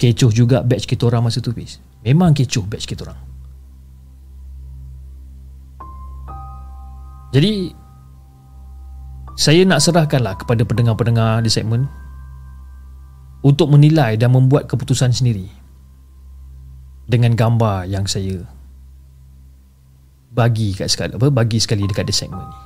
[0.00, 1.76] Kecoh juga batch kita orang masa tu, bis.
[2.00, 3.20] Memang kecoh batch kita orang.
[7.36, 7.52] Jadi,
[9.36, 11.84] saya nak serahkanlah kepada pendengar-pendengar di segmen
[13.40, 15.48] untuk menilai dan membuat keputusan sendiri
[17.08, 18.44] dengan gambar yang saya
[20.30, 22.58] bagi kat sekali apa bagi sekali dekat the segment ni.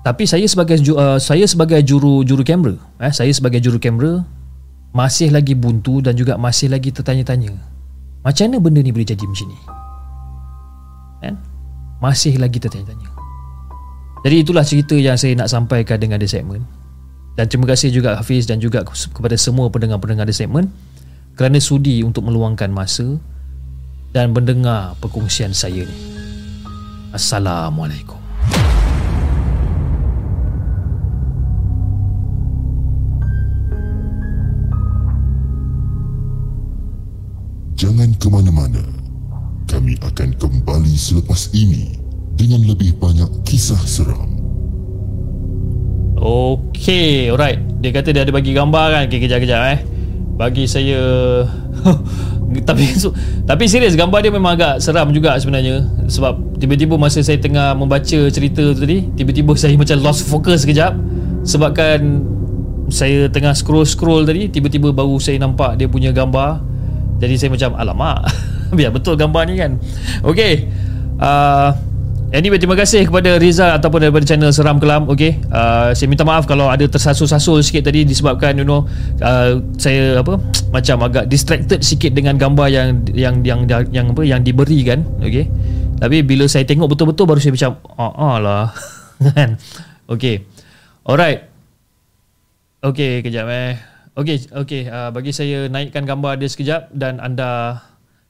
[0.00, 4.24] Tapi saya sebagai uh, saya sebagai juru juru kamera, eh saya sebagai juru kamera
[4.96, 7.52] masih lagi buntu dan juga masih lagi tertanya-tanya.
[8.24, 9.58] Macam mana benda ni boleh jadi macam ni?
[11.20, 11.34] Kan?
[12.00, 13.09] Masih lagi tertanya-tanya.
[14.20, 16.64] Jadi itulah cerita yang saya nak sampaikan dengan The Segment.
[17.40, 20.68] Dan terima kasih juga Hafiz dan juga kepada semua pendengar-pendengar The Segment
[21.38, 23.16] Kerana sudi untuk meluangkan masa
[24.10, 25.98] Dan mendengar perkongsian saya ni.
[27.14, 28.18] Assalamualaikum.
[37.78, 38.84] Jangan ke mana-mana.
[39.64, 41.99] Kami akan kembali selepas ini
[42.40, 44.32] dengan lebih banyak kisah seram.
[46.16, 47.60] Okey, alright.
[47.84, 49.02] Dia kata dia ada bagi gambar kan.
[49.12, 49.80] Okey, kejap-kejap eh.
[50.40, 51.00] Bagi saya
[52.68, 52.96] tapi
[53.44, 58.26] tapi serius gambar dia memang agak seram juga sebenarnya sebab tiba-tiba masa saya tengah membaca
[58.32, 60.96] cerita tu tadi tiba-tiba saya macam lost focus sekejap
[61.46, 62.24] sebabkan
[62.90, 66.58] saya tengah scroll-scroll tadi tiba-tiba baru saya nampak dia punya gambar
[67.22, 68.26] jadi saya macam alamak
[68.76, 69.78] biar betul gambar ni kan
[70.26, 70.66] Okey.
[71.20, 71.89] Uh,
[72.30, 75.10] Anyway, terima kasih kepada Riza ataupun daripada channel Seram Kelam.
[75.10, 78.86] Okay, uh, saya minta maaf kalau ada tersasul-sasul sikit tadi disebabkan you know
[79.18, 80.38] uh, saya apa
[80.74, 85.02] macam agak distracted sikit dengan gambar yang yang yang yang, yang apa yang diberikan.
[85.18, 85.50] Okay,
[85.98, 88.64] tapi bila saya tengok betul-betul baru saya macam ah, ah lah
[89.34, 89.58] kan.
[90.06, 90.46] okay,
[91.02, 91.50] alright.
[92.78, 93.74] Okay, kejap eh.
[94.14, 94.86] Okay, okay.
[94.86, 97.82] Uh, bagi saya naikkan gambar dia sekejap dan anda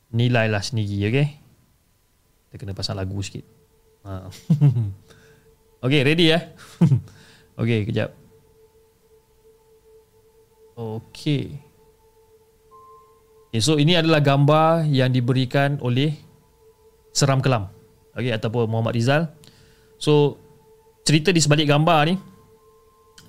[0.08, 1.04] nilailah sendiri.
[1.04, 1.28] Okay.
[2.48, 3.59] Kita kena pasang lagu sikit.
[4.06, 4.32] Ha.
[5.84, 6.40] okay, ready ya?
[7.60, 8.14] okay, kejap.
[10.76, 11.60] Okay.
[13.52, 13.60] okay.
[13.60, 16.16] So, ini adalah gambar yang diberikan oleh
[17.12, 17.68] Seram Kelam.
[18.14, 19.28] Okay, ataupun Muhammad Rizal.
[20.00, 20.40] So,
[21.04, 22.14] cerita di sebalik gambar ni,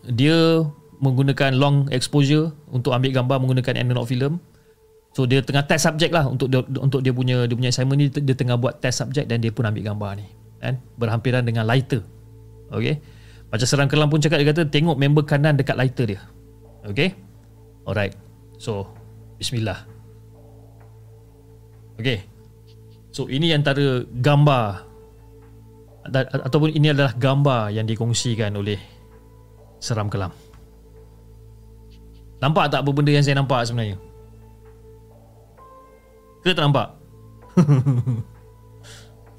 [0.08, 0.64] dia
[1.02, 4.38] menggunakan long exposure untuk ambil gambar menggunakan analog film.
[5.12, 8.08] So dia tengah test subject lah untuk dia, untuk dia punya dia punya assignment ni
[8.08, 10.26] dia tengah buat test subject dan dia pun ambil gambar ni
[10.62, 12.06] kan berhampiran dengan lighter
[12.72, 13.02] okey
[13.52, 16.22] macam serang kelam pun cakap dia kata tengok member kanan dekat lighter dia
[16.86, 17.12] okey
[17.90, 18.14] alright
[18.62, 18.86] so
[19.42, 19.82] bismillah
[21.98, 22.32] okey
[23.12, 24.88] So ini antara gambar
[26.48, 28.80] ataupun ini adalah gambar yang dikongsikan oleh
[29.84, 30.32] Seram Kelam.
[32.40, 34.00] Nampak tak apa benda yang saya nampak sebenarnya?
[36.42, 36.88] Ke tak nampak?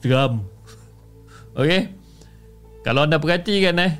[0.04, 0.46] Seram.
[1.56, 1.92] Okey.
[2.82, 3.92] Kalau anda perhatikan eh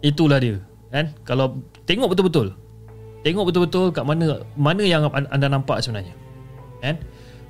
[0.00, 0.58] itulah dia,
[0.88, 1.12] kan?
[1.26, 2.54] Kalau tengok betul-betul.
[3.22, 6.14] Tengok betul-betul kat mana mana yang anda nampak sebenarnya.
[6.82, 6.98] Kan?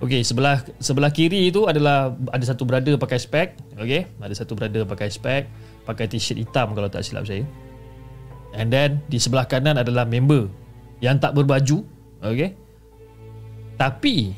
[0.03, 4.03] Okey, sebelah sebelah kiri itu adalah ada satu brother pakai spek, okey?
[4.18, 5.47] Ada satu brother pakai spek,
[5.87, 7.47] pakai t-shirt hitam kalau tak silap saya.
[8.53, 10.51] And then di sebelah kanan adalah member
[10.99, 11.87] yang tak berbaju,
[12.27, 12.51] okey?
[13.79, 14.35] Tapi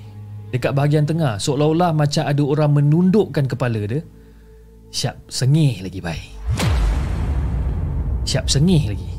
[0.53, 4.05] dekat bahagian tengah seolah-olah macam ada orang menundukkan kepala dia.
[4.95, 6.30] Siap sengih lagi baik.
[8.22, 9.11] Siap sengih lagi.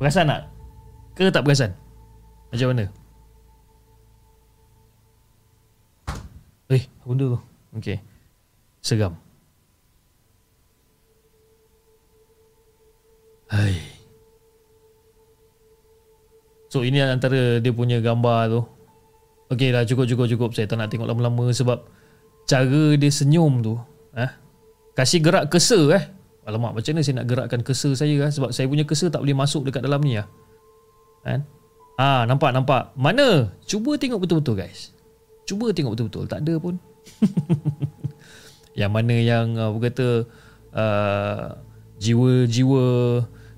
[0.00, 0.48] Perasan tak?
[1.12, 1.76] Ke tak perasan?
[2.48, 2.84] Macam mana?
[6.72, 7.40] Eh, benda tu?
[7.76, 8.00] Okay.
[8.80, 9.12] Seram.
[13.52, 13.76] Hai.
[16.72, 18.62] So ini antara dia punya gambar tu.
[19.52, 20.50] Okay lah cukup cukup cukup.
[20.56, 21.84] Saya tak nak tengok lama-lama sebab
[22.48, 23.76] cara dia senyum tu.
[24.16, 24.30] Eh?
[24.96, 26.04] Kasih gerak kesa eh.
[26.48, 28.30] Alamak macam mana saya nak gerakkan kesa saya eh?
[28.32, 30.26] Sebab saya punya kesa tak boleh masuk dekat dalam ni lah.
[31.22, 31.46] Kan?
[32.00, 32.96] Ah, nampak nampak.
[32.96, 33.52] Mana?
[33.68, 34.96] Cuba tengok betul-betul guys.
[35.50, 36.78] Cuba tengok betul-betul Tak ada pun
[38.78, 40.06] Yang mana yang uh, Apa kata
[40.70, 41.46] uh,
[41.98, 42.86] Jiwa-jiwa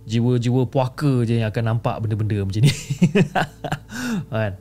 [0.08, 2.72] Jiwa-jiwa puaka je Yang akan nampak benda-benda macam ni
[4.32, 4.56] kan?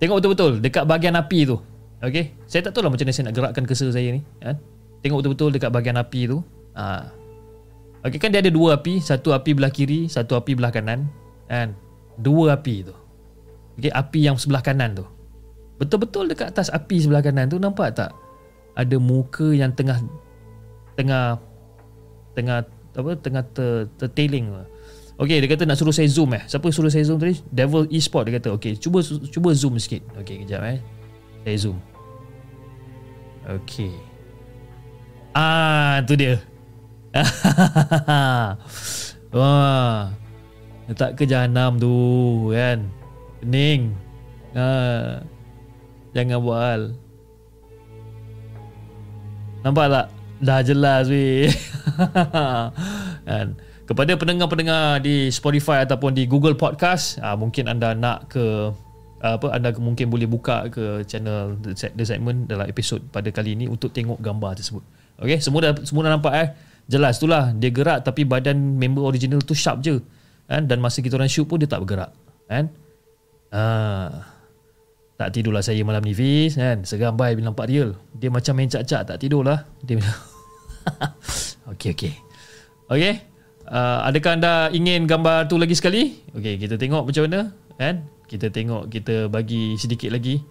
[0.00, 1.60] Tengok betul-betul Dekat bahagian api tu
[2.00, 4.56] Okay Saya tak tahu lah macam mana Saya nak gerakkan kesa saya ni kan?
[5.02, 6.38] Tengok betul-betul Dekat bahagian api tu
[6.78, 7.10] ha.
[8.02, 11.10] Okay kan dia ada dua api Satu api belah kiri Satu api belah kanan
[11.46, 11.74] kan?
[12.18, 12.94] Dua api tu
[13.78, 15.06] Okay Api yang sebelah kanan tu
[15.82, 18.14] Betul-betul dekat atas api sebelah kanan tu nampak tak?
[18.78, 19.98] Ada muka yang tengah
[20.96, 21.40] tengah
[22.38, 24.52] tengah apa tengah ter, terteling.
[25.20, 26.44] Okey, dia kata nak suruh saya zoom eh.
[26.48, 27.36] Siapa suruh saya zoom tadi?
[27.52, 28.54] Devil Esport dia kata.
[28.56, 30.04] Okey, cuba cuba zoom sikit.
[30.20, 30.78] Okey, kejap eh.
[31.44, 31.78] Saya zoom.
[33.48, 33.92] Okey.
[35.32, 36.36] Ah, tu dia.
[39.36, 40.12] Wah.
[40.92, 41.96] Tak ke jahanam tu
[42.52, 42.84] kan.
[43.40, 43.96] Pening.
[44.52, 45.24] Ah.
[46.12, 46.82] Jangan buat hal
[49.64, 50.06] Nampak tak?
[50.42, 51.46] Dah jelas weh
[53.28, 53.54] kan?
[53.86, 58.74] Kepada pendengar-pendengar di Spotify ataupun di Google Podcast ah, Mungkin anda nak ke
[59.22, 63.94] apa anda mungkin boleh buka ke channel The Segment dalam episod pada kali ini untuk
[63.94, 64.82] tengok gambar tersebut.
[65.22, 66.48] Okey, semua dah semua dah nampak eh.
[66.90, 70.02] Jelas itulah dia gerak tapi badan member original tu sharp je.
[70.50, 70.66] Kan?
[70.66, 72.10] Dan masa kita orang shoot pun dia tak bergerak.
[72.50, 72.68] Kan?
[73.54, 74.32] Ah.
[75.22, 78.66] Tak tidurlah saya malam ni Fiz kan Seram bai bila nampak real Dia macam main
[78.66, 80.18] cak-cak tak tidurlah Dia bilang
[81.76, 82.12] Okey okey
[82.90, 83.14] Okey
[83.70, 88.50] uh, Adakah anda ingin gambar tu lagi sekali Okey kita tengok macam mana kan Kita
[88.50, 90.42] tengok kita bagi sedikit lagi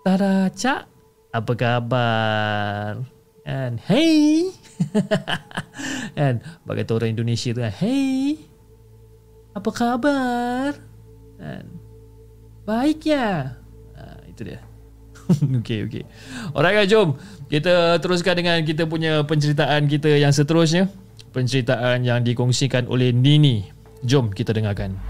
[0.00, 0.82] Tada cak
[1.36, 3.17] Apa khabar
[3.48, 4.52] kan Hey
[6.18, 8.36] kan Bagi orang Indonesia tu kan Hey
[9.56, 10.76] Apa khabar
[11.40, 11.78] kan
[12.68, 13.56] Baik ya.
[13.96, 14.60] Uh, itu dia.
[15.64, 16.04] okey okey.
[16.52, 17.16] Alright guys, jom
[17.48, 20.92] kita teruskan dengan kita punya penceritaan kita yang seterusnya.
[21.32, 23.64] Penceritaan yang dikongsikan oleh Nini.
[24.04, 25.00] Jom kita dengarkan.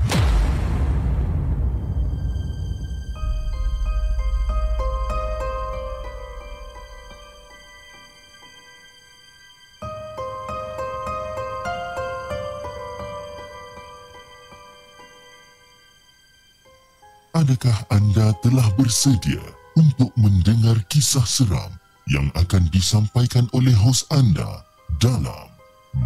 [17.59, 19.43] Adakah anda telah bersedia
[19.75, 21.75] untuk mendengar kisah seram
[22.07, 24.63] yang akan disampaikan oleh hos anda
[25.03, 25.51] dalam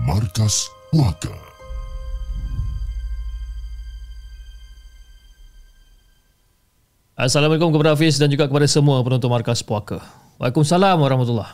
[0.09, 1.37] Markas Puaka?
[7.21, 10.01] Assalamualaikum kepada Hafiz dan juga kepada semua penonton Markas Puaka.
[10.41, 11.53] Waalaikumsalam warahmatullahi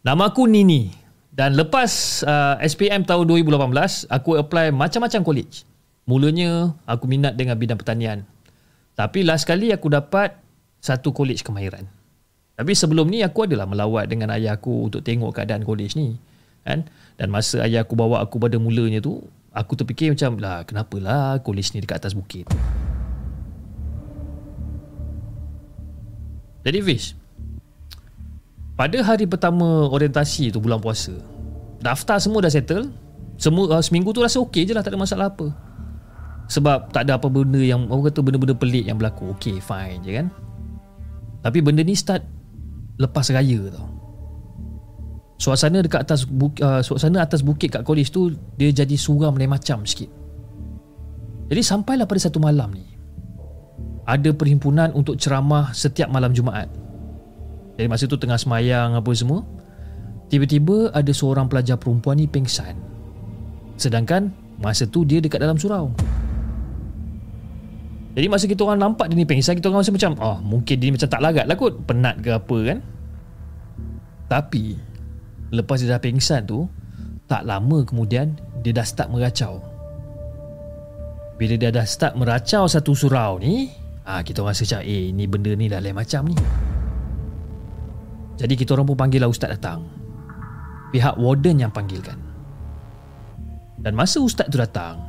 [0.00, 0.96] Nama aku Nini
[1.28, 5.68] dan lepas uh, SPM tahun 2018, aku apply macam-macam college.
[6.08, 8.24] Mulanya aku minat dengan bidang pertanian
[8.98, 10.36] tapi last kali aku dapat
[10.80, 11.86] satu college kemahiran.
[12.56, 16.20] Tapi sebelum ni aku adalah melawat dengan ayah aku untuk tengok keadaan college ni.
[16.60, 16.84] Kan?
[17.16, 21.72] Dan masa ayah aku bawa aku pada mulanya tu, aku terfikir macam, lah kenapalah college
[21.72, 22.44] ni dekat atas bukit.
[26.60, 27.16] Jadi Fish,
[28.76, 31.16] pada hari pertama orientasi tu bulan puasa,
[31.80, 32.92] daftar semua dah settle,
[33.40, 35.69] semua uh, seminggu tu rasa okey je lah, tak ada masalah apa
[36.50, 40.18] sebab tak ada apa benda yang orang kata benda-benda pelik yang berlaku okey fine je
[40.18, 40.26] kan
[41.40, 42.20] Tapi benda ni start
[43.00, 43.88] lepas raya tau.
[45.40, 48.28] Suasana dekat atas buk, uh, suasana atas bukit kat college tu
[48.60, 50.12] dia jadi suram lain macam sikit.
[51.48, 52.84] Jadi sampailah pada satu malam ni.
[54.04, 56.68] Ada perhimpunan untuk ceramah setiap malam Jumaat.
[57.80, 59.40] Jadi masa tu tengah semayang apa semua.
[60.28, 62.76] Tiba-tiba ada seorang pelajar perempuan ni pengsan.
[63.80, 64.28] Sedangkan
[64.60, 65.88] masa tu dia dekat dalam surau.
[68.10, 70.90] Jadi masa kita orang nampak dia ni pengsan Kita orang rasa macam Oh mungkin dia
[70.90, 71.46] macam tak larat.
[71.46, 72.78] Lah kot Penat ke apa kan?
[74.26, 74.64] Tapi
[75.54, 76.66] Lepas dia dah pengsan tu
[77.30, 78.34] Tak lama kemudian
[78.66, 79.62] Dia dah start meracau.
[81.38, 83.70] Bila dia dah start meracau satu surau ni
[84.02, 86.36] ah Kita orang rasa macam Eh ni benda ni dah lain macam ni.
[88.40, 89.84] Jadi kita orang pun panggil lah ustaz datang.
[90.90, 92.30] Pihak warden yang panggilkan.
[93.80, 95.00] Dan masa ustaz tu datang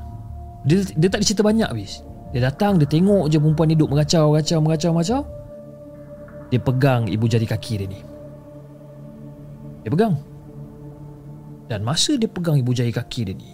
[0.63, 1.99] Dia, dia tak cerita banyak bis
[2.31, 5.21] dia datang, dia tengok je perempuan ni duduk mengacau, mengacau, mengacau, mengacau.
[6.47, 7.99] Dia pegang ibu jari kaki dia ni.
[9.83, 10.15] Dia pegang.
[11.67, 13.51] Dan masa dia pegang ibu jari kaki dia ni,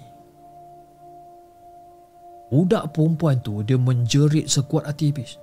[2.49, 5.37] budak perempuan tu dia menjerit sekuat hati habis.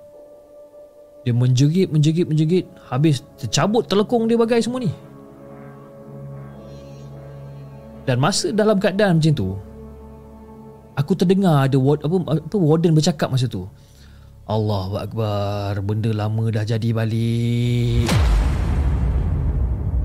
[1.25, 2.65] Dia menjerit, menjerit, menjerit.
[2.85, 4.93] Habis tercabut telekong dia bagai semua ni.
[8.05, 9.57] Dan masa dalam keadaan macam tu,
[10.95, 13.67] Aku terdengar ada ward, apa, apa warden bercakap masa tu.
[14.45, 18.07] Allah Akbar, benda lama dah jadi balik.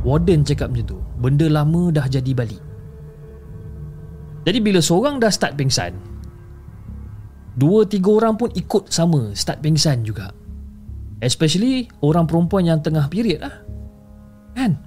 [0.03, 0.99] Warden cakap macam tu.
[1.21, 2.63] Benda lama dah jadi balik.
[4.49, 5.93] Jadi bila seorang dah start pingsan,
[7.55, 10.33] dua tiga orang pun ikut sama start pingsan juga.
[11.21, 13.55] Especially orang perempuan yang tengah period lah.
[14.57, 14.81] Kan?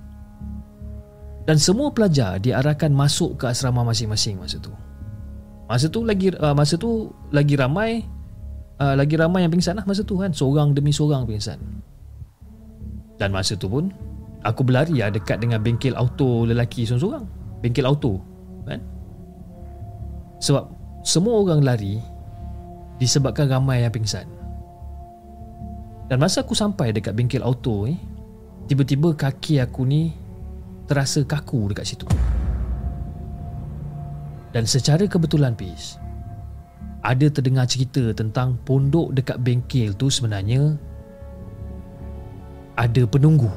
[1.45, 4.73] Dan semua pelajar diarahkan masuk ke asrama masing-masing masa tu.
[5.67, 8.03] Masa tu lagi uh, masa tu lagi ramai
[8.83, 10.31] uh, lagi ramai yang pingsan lah masa tu kan.
[10.35, 11.57] Seorang demi seorang pingsan.
[13.17, 13.93] Dan masa tu pun
[14.43, 17.25] aku berlari ya dekat dengan bengkel auto lelaki seorang-seorang.
[17.63, 18.19] Bengkel auto
[18.67, 18.79] kan.
[20.43, 20.63] Sebab
[21.07, 21.99] semua orang lari
[22.99, 24.27] disebabkan ramai yang pingsan.
[26.11, 27.95] Dan masa aku sampai dekat bengkel auto ni,
[28.67, 30.11] tiba-tiba kaki aku ni
[30.85, 32.05] terasa kaku dekat situ.
[34.53, 35.97] Dan secara kebetulan Pis
[37.01, 40.77] Ada terdengar cerita tentang pondok dekat bengkel tu sebenarnya
[42.77, 43.49] Ada penunggu.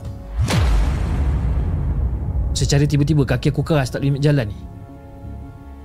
[2.57, 4.59] Secara tiba-tiba kaki aku keras tak boleh jalan ni.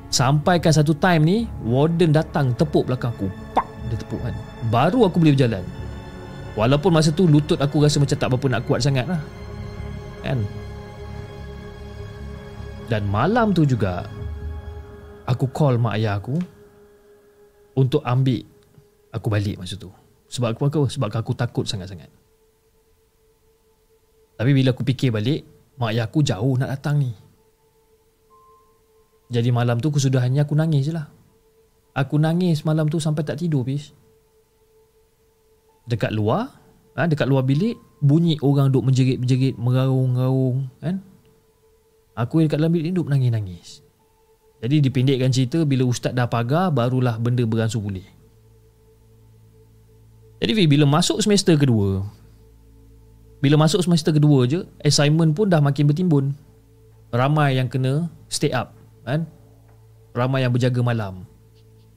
[0.07, 1.37] Sampaikan satu time ni
[1.67, 3.27] Warden datang tepuk belakang aku.
[3.51, 4.31] Pak dia tepuk kan.
[4.71, 5.63] Baru aku boleh berjalan.
[6.55, 9.19] Walaupun masa tu lutut aku rasa macam tak berapa nak kuat sangat lah.
[10.23, 10.43] Kan?
[12.87, 14.07] Dan malam tu juga
[15.31, 16.35] aku call mak ayah aku
[17.79, 18.43] untuk ambil
[19.15, 19.87] aku balik masa tu.
[20.31, 22.11] Sebab aku, aku sebab aku takut sangat-sangat.
[24.35, 25.47] Tapi bila aku fikir balik,
[25.79, 27.11] mak ayah aku jauh nak datang ni.
[29.31, 31.07] Jadi malam tu kesudahannya aku nangis je lah.
[31.95, 33.95] Aku nangis malam tu sampai tak tidur bis.
[35.87, 36.51] Dekat luar,
[36.95, 40.99] ha, dekat luar bilik, bunyi orang duk menjerit-menjerit, meraung-raung kan.
[42.15, 43.90] Aku dekat dalam bilik ni duk menangis-nangis.
[44.61, 48.05] Jadi dipendekkan cerita bila ustaz dah pagar barulah benda beransur pulih.
[50.41, 52.05] Jadi bila masuk semester kedua
[53.41, 56.37] bila masuk semester kedua je assignment pun dah makin bertimbun.
[57.09, 59.25] Ramai yang kena stay up kan?
[60.13, 61.25] Ramai yang berjaga malam.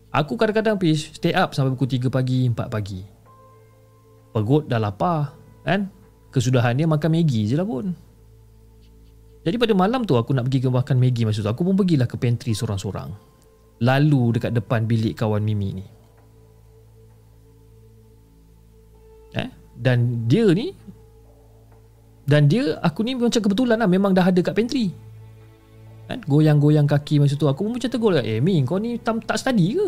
[0.09, 3.05] Aku kadang-kadang pergi stay up sampai pukul 3 pagi, 4 pagi.
[4.33, 5.37] Perut dah lapar
[5.69, 5.93] kan?
[6.33, 7.93] Kesudahan dia makan Maggi je lah pun.
[9.45, 11.53] Jadi pada malam tu aku nak pergi makan Maggi masa tu.
[11.53, 13.13] Aku pun pergilah ke pantry seorang-seorang.
[13.85, 15.87] Lalu dekat depan bilik kawan Mimi ni.
[19.37, 19.51] Eh?
[19.77, 20.73] Dan dia ni
[22.25, 24.89] dan dia aku ni macam kebetulan lah memang dah ada kat pantry.
[26.09, 26.25] Kan?
[26.25, 27.45] Goyang-goyang kaki masa tu.
[27.49, 28.17] Aku pun macam tegur.
[28.17, 29.87] Eh Mi kau ni tam, tak study ke?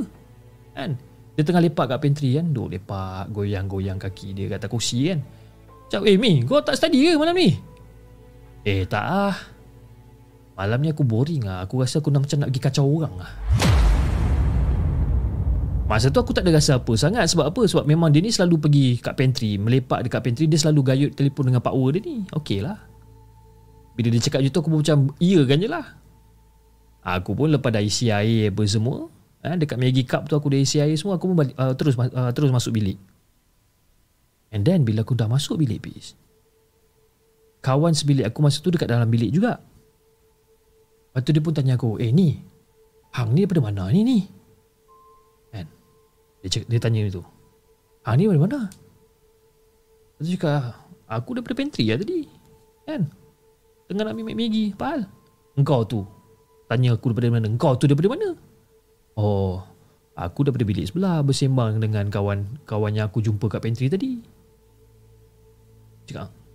[0.77, 0.91] Kan?
[1.37, 2.53] Dia tengah lepak kat pantry kan.
[2.53, 5.25] Duk lepak goyang-goyang kaki dia kat kursi kan.
[5.89, 7.57] Macam eh Mi kau tak study ke malam ni?
[8.67, 9.35] Eh tak ah.
[10.59, 11.63] Malam ni aku boring ah.
[11.63, 13.31] Aku rasa aku nak macam nak pergi kacau orang ah.
[15.87, 17.63] Masa tu aku tak ada rasa apa sangat Sebab apa?
[17.63, 21.55] Sebab memang dia ni selalu pergi kat pantry Melepak dekat pantry Dia selalu gayut telefon
[21.55, 22.75] dengan power dia ni Okey lah
[23.95, 25.87] Bila dia cakap macam tu Aku pun macam Iya kan je lah
[27.07, 29.07] Aku pun lepas dah isi air apa semua
[29.47, 31.95] eh, Dekat Maggie Cup tu aku dah isi air semua Aku pun balik, uh, terus
[31.95, 32.99] uh, terus masuk bilik
[34.51, 36.19] And then bila aku dah masuk bilik Peace
[37.67, 39.59] kawan sebilik aku masa tu dekat dalam bilik juga.
[41.11, 42.39] Lepas tu dia pun tanya aku, eh ni,
[43.11, 44.19] Hang ni daripada mana ni ni?
[45.51, 45.67] Kan?
[46.45, 47.25] Dia, cik, dia tanya tu.
[48.07, 48.61] Hang ni daripada mana?
[48.69, 52.27] Lepas tu cakap, Aku daripada pantry lah tadi
[52.83, 53.07] Kan
[53.87, 55.01] Tengah nak ambil Maggi Apa hal
[55.55, 56.03] Engkau tu
[56.67, 58.35] Tanya aku daripada mana Engkau tu daripada mana
[59.15, 59.63] Oh
[60.19, 64.19] Aku daripada bilik sebelah Bersembang dengan kawan Kawan yang aku jumpa kat pantry tadi
[66.11, 66.46] Cakap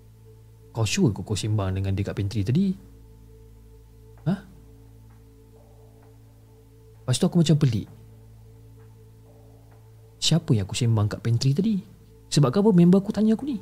[0.71, 2.71] Kau sure kau, kau sembang dengan dia kat pantry tadi?
[4.23, 4.39] Hah
[7.01, 7.87] Lepas tu aku macam pelik.
[10.21, 11.75] Siapa yang aku sembang kat pantry tadi?
[12.31, 13.59] Sebab apa member aku tanya aku ni?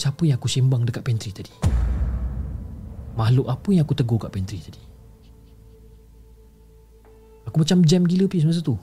[0.00, 1.52] Siapa yang aku sembang dekat pantry tadi?
[3.12, 4.80] Makhluk apa yang aku tegur kat pantry tadi?
[7.52, 8.80] Aku macam jam gila pis masa tu.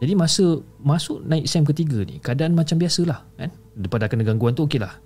[0.00, 3.22] Jadi masa Masuk naik SEM ketiga ni Keadaan macam biasa lah
[3.72, 5.00] Daripada kena gangguan tu okey lah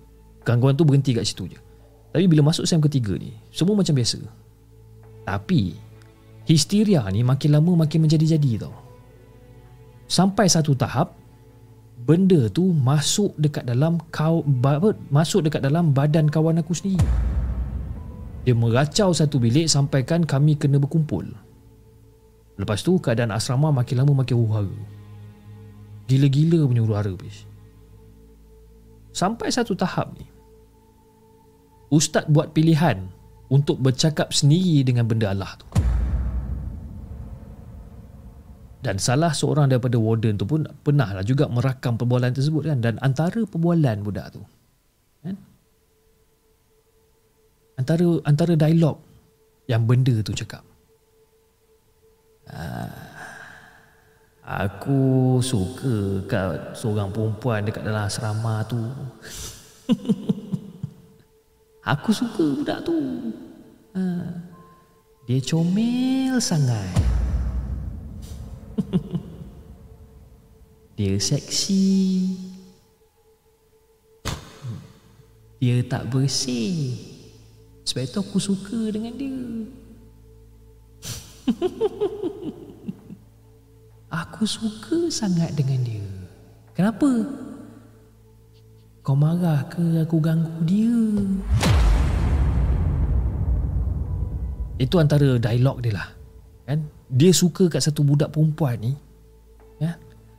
[0.47, 1.59] Gangguan tu berhenti kat situ je.
[2.15, 4.23] Tapi bila masuk SEM ketiga ni Semua macam biasa.
[5.27, 5.75] Tapi
[6.47, 8.75] Histeria ni makin lama makin menjadi-jadi tau.
[10.07, 11.19] Sampai satu tahap
[12.07, 17.03] Benda tu masuk dekat dalam kau apa, Masuk dekat dalam badan kawan aku sendiri.
[18.47, 21.27] Dia meracau satu bilik Sampaikan kami kena berkumpul.
[22.57, 24.79] Lepas tu keadaan asrama makin lama makin huru
[26.07, 27.56] Gila-gila punya huru-hara bis.
[29.17, 30.29] Sampai satu tahap ni
[31.89, 33.01] Ustaz buat pilihan
[33.49, 35.65] Untuk bercakap sendiri dengan benda Allah tu.
[38.83, 42.79] Dan salah seorang daripada warden tu pun pernah lah juga merakam perbualan tersebut kan?
[42.79, 44.43] Dan antara perbualan budak tu
[45.27, 45.35] kan?
[47.79, 49.03] Antara antara dialog
[49.67, 50.63] yang benda tu cakap.
[52.47, 53.16] Ah,
[54.47, 58.79] aku suka kat seorang perempuan dekat dalam asrama tu.
[61.87, 62.99] Aku suka budak tu.
[63.95, 64.43] Ah,
[65.27, 66.91] dia comel sangat.
[70.99, 72.33] Dia seksi.
[75.61, 76.97] Dia tak bersih.
[77.87, 79.31] Sebab itu aku suka dengan dia
[84.11, 86.07] Aku suka sangat dengan dia
[86.77, 87.09] Kenapa?
[89.03, 90.99] Kau marah ke aku ganggu dia?
[94.77, 96.09] Itu antara dialog dia lah
[96.67, 96.87] Kan?
[97.11, 98.93] Dia suka kat satu budak perempuan ni
[99.79, 99.95] Ya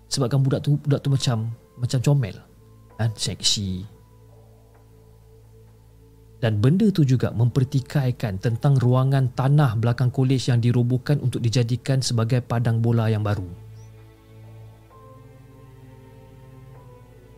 [0.08, 2.36] sebabkan budak tu budak tu macam macam comel
[2.98, 3.84] kan seksi
[6.38, 12.46] dan benda tu juga mempertikaikan tentang ruangan tanah belakang kolej yang dirobohkan untuk dijadikan sebagai
[12.46, 13.50] padang bola yang baru.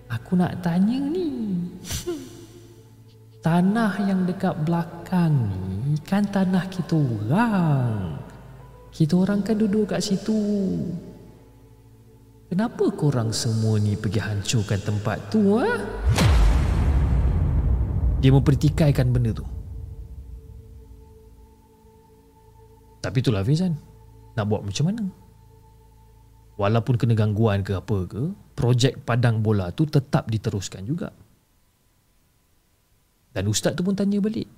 [0.09, 1.29] Aku nak tanya ni.
[3.39, 5.47] Tanah yang dekat belakang
[5.87, 8.19] ni kan tanah kita orang.
[8.91, 10.35] Kita orang kan duduk kat situ.
[12.51, 15.71] Kenapa korang semua ni pergi hancurkan tempat tu ha?
[18.19, 19.47] Dia mempertikaikan benda tu.
[22.99, 23.79] Tapi itulah Fizan
[24.35, 25.03] Nak buat macam mana?
[26.59, 28.23] Walaupun kena gangguan ke apa ke
[28.59, 31.15] Projek padang bola tu tetap diteruskan juga.
[33.31, 34.51] Dan ustaz tu pun tanya balik.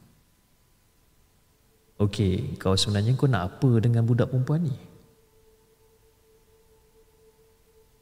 [2.01, 4.74] Okey, kau sebenarnya kau nak apa dengan budak perempuan ni?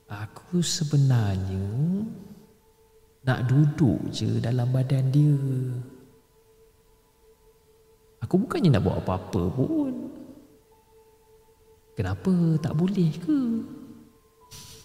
[0.07, 1.67] Aku sebenarnya
[3.29, 5.37] nak duduk je dalam badan dia.
[8.25, 9.93] Aku bukannya nak buat apa-apa pun.
[11.93, 13.61] Kenapa tak boleh ke?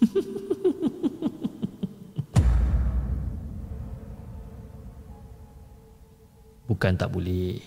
[6.69, 7.65] Bukan tak boleh.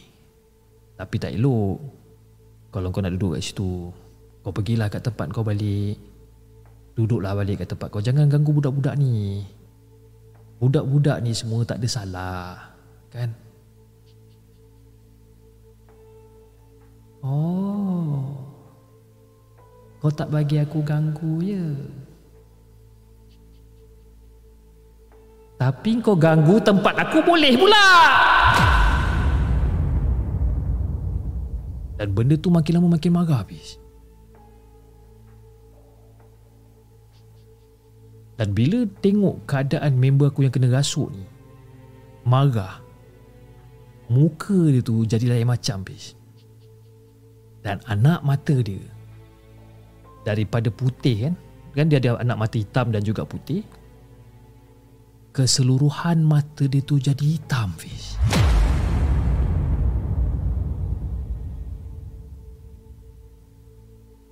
[0.94, 1.82] Tapi tak elok.
[2.70, 3.90] Kalau kau nak duduk kat situ,
[4.46, 5.98] kau pergilah kat tempat kau balik.
[6.94, 9.46] Duduklah balik kat tempat kau Jangan ganggu budak-budak ni
[10.58, 12.74] Budak-budak ni semua tak ada salah
[13.14, 13.30] Kan?
[17.26, 18.38] Oh.
[19.97, 21.66] Kau tak bagi aku ganggu ya?
[25.58, 27.88] Tapi kau ganggu tempat aku boleh pula.
[31.97, 33.82] Dan benda tu makin lama makin marah habis
[38.38, 41.26] Dan bila tengok keadaan member aku yang kena rasuk ni
[42.22, 42.86] Marah
[44.08, 46.16] Muka dia tu jadi lain macam bis.
[47.66, 48.80] Dan anak mata dia
[50.22, 51.34] Daripada putih kan
[51.74, 53.66] Kan dia ada anak mata hitam dan juga putih
[55.34, 58.22] Keseluruhan mata dia tu jadi hitam bis.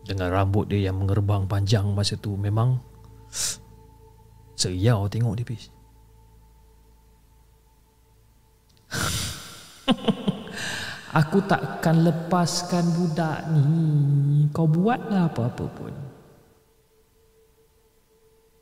[0.05, 2.77] Dengan rambut dia yang mengerbang panjang masa tu Memang
[4.55, 5.75] Så ja, och det är.
[11.15, 13.63] Aku takkan lepaskan budak ni.
[14.51, 15.95] Kau buatlah apa-apa pun.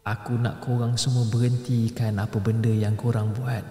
[0.05, 3.65] Aku nak korang semua berhentikan apa benda yang korang buat.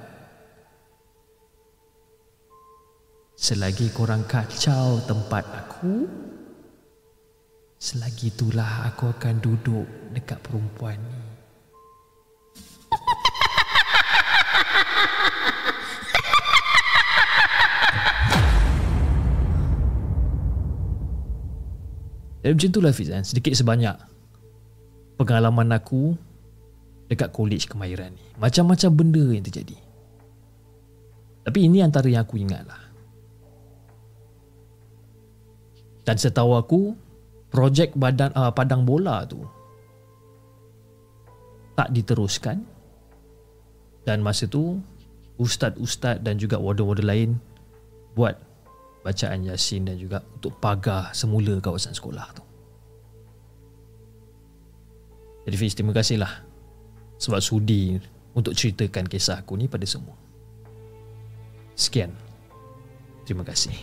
[3.38, 6.06] Selagi korang kacau tempat aku,
[7.78, 11.21] selagi itulah aku akan duduk dekat perempuan ni.
[22.42, 23.94] Dan macam itulah Fiz kan, sedikit sebanyak
[25.14, 26.18] pengalaman aku
[27.06, 28.24] dekat college kemahiran ni.
[28.34, 29.78] Macam-macam benda yang terjadi.
[31.46, 32.82] Tapi ini antara yang aku ingat lah.
[36.02, 36.80] Dan setahu aku,
[37.46, 39.38] projek badan uh, padang bola tu
[41.78, 42.58] tak diteruskan.
[44.02, 44.82] Dan masa tu,
[45.38, 47.30] ustaz-ustaz dan juga warden-warden lain
[48.18, 48.38] buat
[49.02, 52.44] bacaan Yasin dan juga untuk pagar semula kawasan sekolah tu.
[55.42, 56.30] Jadi Fiz, terima kasihlah
[57.18, 57.98] sebab sudi
[58.34, 60.14] untuk ceritakan kisah aku ni pada semua.
[61.74, 62.14] Sekian.
[63.26, 63.74] Terima kasih.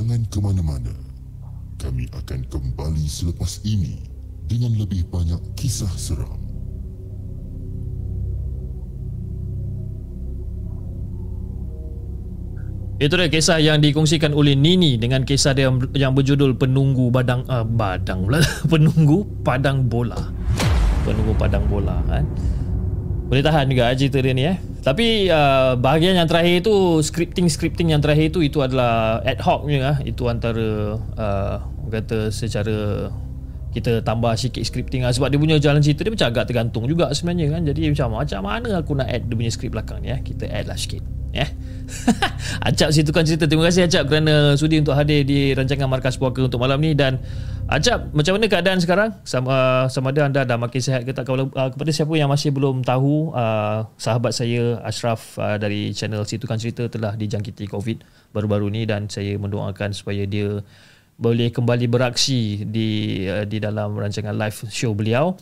[0.00, 0.96] Jangan ke mana-mana.
[1.76, 4.00] Kami akan kembali selepas ini
[4.48, 6.40] dengan lebih banyak kisah seram.
[12.96, 17.68] Itu dia kisah yang dikongsikan oleh Nini dengan kisah dia yang, berjudul Penunggu Badang uh,
[17.68, 18.40] Badang pula
[18.72, 20.16] Penunggu Padang Bola.
[21.04, 22.24] Penunggu Padang Bola kan.
[23.30, 24.58] Boleh tahan juga cerita dia ni eh.
[24.82, 29.94] Tapi uh, bahagian yang terakhir tu scripting-scripting yang terakhir tu itu adalah ad hoc punya
[29.94, 29.96] ah.
[30.02, 31.56] Itu antara uh,
[31.86, 33.06] kata secara
[33.70, 37.06] kita tambah sikit scripting lah sebab dia punya jalan cerita dia macam agak tergantung juga
[37.14, 40.18] sebenarnya kan jadi macam macam mana aku nak add dia punya skrip belakang ni eh
[40.26, 41.46] kita add lah sikit yeah.
[42.66, 46.58] Acap situkan cerita terima kasih Acap kerana sudi untuk hadir di rancangan Markas Puaka untuk
[46.58, 47.22] malam ni dan
[47.70, 49.14] Acap macam mana keadaan sekarang?
[49.22, 51.22] Sama sama ada anda dah makin sihat ke tak?
[51.22, 56.26] Kalau uh, kepada siapa yang masih belum tahu uh, sahabat saya Ashraf uh, dari channel
[56.26, 58.02] situkan cerita telah dijangkiti covid
[58.34, 60.66] baru-baru ni dan saya mendoakan supaya dia
[61.14, 65.38] boleh kembali beraksi di uh, di dalam rancangan live show beliau.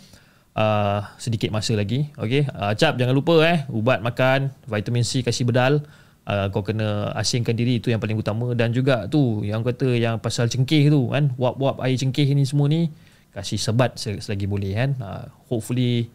[0.53, 2.45] Uh, sedikit masa lagi okey?
[2.53, 5.81] Uh, cap jangan lupa eh ubat makan vitamin C kasih bedal
[6.29, 8.53] uh, kau kena asingkan diri itu yang paling utama.
[8.53, 11.33] Dan juga tu yang kata yang pasal cengkeh tu kan?
[11.41, 12.93] Wap-wap air cengkeh ni semua ni
[13.33, 14.91] kasih sebat selagi boleh kan?
[15.01, 16.13] Uh, hopefully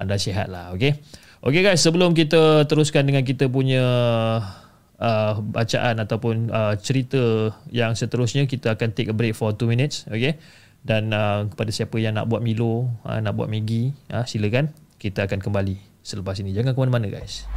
[0.00, 0.96] anda sihat lah okey?
[1.44, 3.84] Okey guys sebelum kita teruskan dengan kita punya
[4.96, 10.08] uh, bacaan ataupun uh, cerita yang seterusnya kita akan take a break for 2 minutes
[10.08, 10.40] okay
[10.80, 14.72] dan uh, kepada siapa yang nak buat Milo uh, nak buat Maggi uh, silakan.
[15.00, 16.52] Kita akan kembali selepas ini.
[16.52, 17.48] Jangan ke mana-mana guys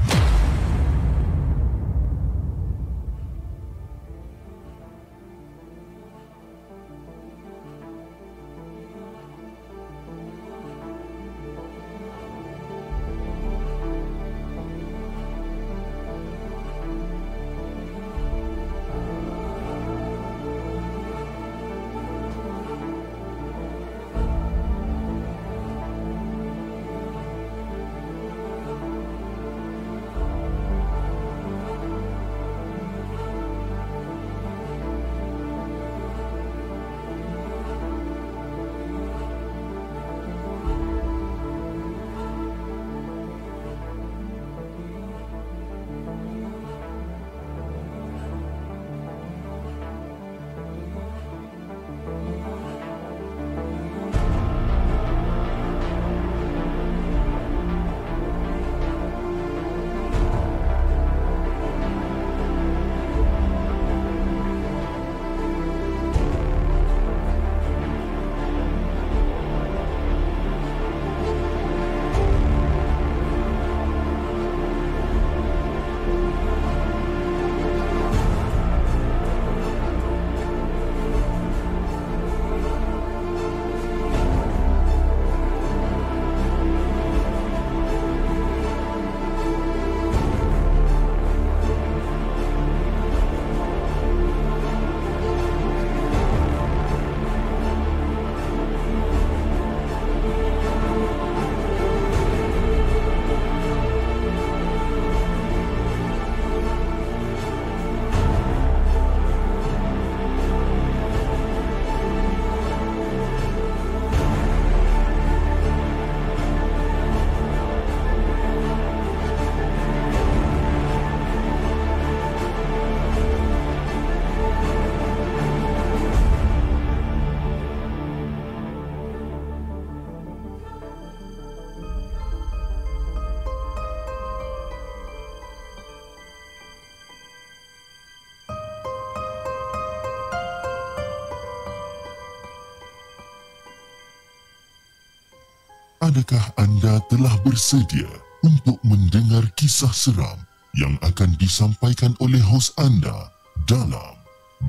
[146.14, 148.06] Adakah anda telah bersedia
[148.46, 150.38] untuk mendengar kisah seram
[150.78, 153.34] yang akan disampaikan oleh hos anda
[153.66, 154.14] dalam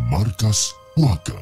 [0.08, 1.36] Markas Puaka?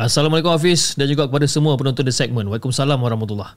[0.00, 2.48] Assalamualaikum Hafiz dan juga kepada semua penonton The Segment.
[2.48, 3.52] Waalaikumsalam warahmatullahi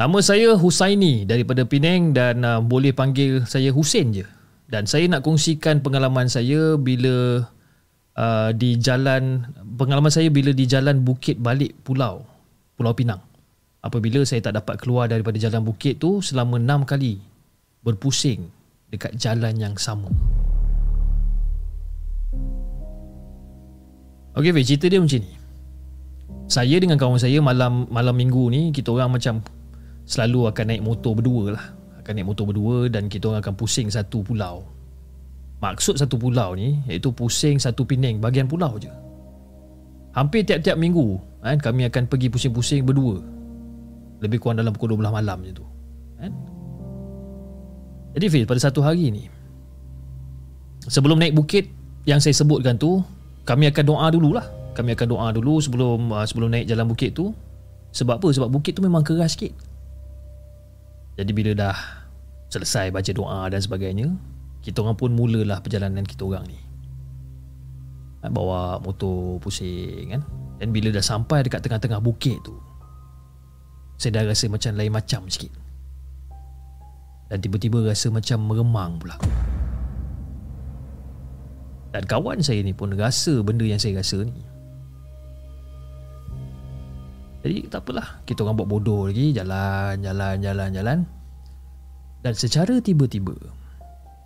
[0.00, 4.24] Nama saya Husaini daripada Penang dan uh, boleh panggil saya Husin je.
[4.64, 7.44] Dan saya nak kongsikan pengalaman saya bila
[8.20, 9.48] uh, di jalan
[9.80, 12.20] pengalaman saya bila di jalan bukit balik pulau
[12.76, 13.20] Pulau Pinang.
[13.80, 17.20] Apabila saya tak dapat keluar daripada jalan bukit tu selama enam kali
[17.84, 18.48] berpusing
[18.92, 20.08] dekat jalan yang sama.
[24.32, 25.32] Okey, Fiz, cerita dia macam ni.
[26.48, 29.44] Saya dengan kawan saya malam malam minggu ni kita orang macam
[30.08, 31.64] selalu akan naik motor berdua lah.
[32.00, 34.64] Akan naik motor berdua dan kita orang akan pusing satu pulau.
[35.60, 38.88] Maksud satu pulau ni iaitu pusing satu Penang bahagian pulau je.
[40.16, 43.20] Hampir tiap-tiap minggu kan kami akan pergi pusing-pusing berdua.
[44.24, 45.64] Lebih kurang dalam pukul 12 malam je tu.
[46.16, 46.32] Kan?
[48.16, 49.28] Jadi Fil pada satu hari ni
[50.88, 51.68] sebelum naik bukit
[52.08, 53.04] yang saya sebutkan tu
[53.44, 54.46] kami akan doa dululah.
[54.72, 57.36] Kami akan doa dulu sebelum uh, sebelum naik jalan bukit tu.
[57.90, 58.28] Sebab apa?
[58.30, 59.52] Sebab bukit tu memang keras sikit.
[61.18, 61.76] Jadi bila dah
[62.48, 64.08] selesai baca doa dan sebagainya,
[64.60, 66.58] kita orang pun mulalah perjalanan kita orang ni.
[68.20, 70.22] Ha, bawa motor pusing kan?
[70.60, 72.52] Dan bila dah sampai dekat tengah-tengah bukit tu
[74.00, 75.52] saya dah rasa macam lain macam sikit.
[77.28, 79.20] Dan tiba-tiba rasa macam meremang pula.
[81.92, 84.40] Dan kawan saya ni pun rasa benda yang saya rasa ni.
[87.44, 88.24] Jadi tak apalah.
[88.24, 89.36] Kita orang buat bodoh lagi.
[89.36, 90.98] Jalan jalan jalan jalan.
[92.24, 93.36] Dan secara tiba-tiba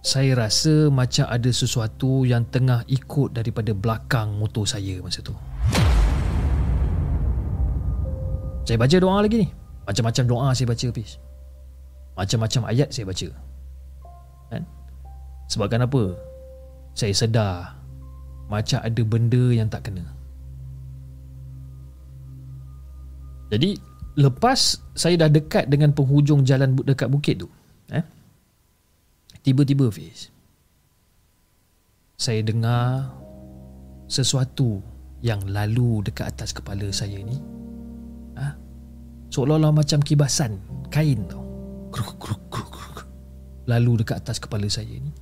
[0.05, 5.33] saya rasa macam ada sesuatu yang tengah ikut daripada belakang motor saya masa tu.
[8.69, 9.49] Saya baca doa lagi ni.
[9.89, 11.17] Macam-macam doa saya baca habis.
[12.21, 13.29] Macam-macam ayat saya baca.
[14.53, 14.63] Kan?
[15.49, 16.03] Sebabkan apa?
[16.93, 17.73] Saya sedar
[18.53, 20.05] macam ada benda yang tak kena.
[23.49, 23.81] Jadi
[24.21, 27.49] lepas saya dah dekat dengan penghujung jalan dekat bukit tu,
[27.89, 28.05] eh?
[29.45, 30.33] Tiba-tiba Fiz
[32.17, 33.13] Saya dengar
[34.09, 34.81] Sesuatu
[35.21, 37.37] Yang lalu dekat atas kepala saya ni
[38.41, 38.57] ha?
[39.29, 40.57] Seolah-olah macam kibasan
[40.89, 41.45] Kain tau
[41.93, 42.99] kruk, kruk, kruk, kruk.
[43.69, 45.13] Lalu dekat atas kepala saya ni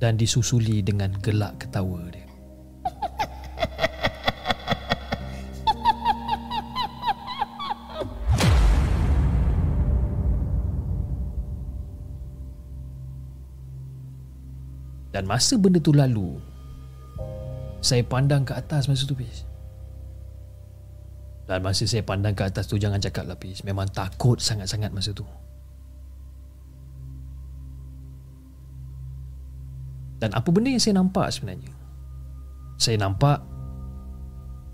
[0.00, 2.21] Dan disusuli dengan gelak ketawa dia
[15.12, 16.40] Dan masa benda tu lalu
[17.84, 19.44] Saya pandang ke atas masa tu Pis.
[21.44, 23.60] Dan masa saya pandang ke atas tu Jangan cakap lah Pis.
[23.62, 25.28] Memang takut sangat-sangat masa tu.
[30.16, 31.74] Dan apa benda yang saya nampak sebenarnya?
[32.80, 33.42] Saya nampak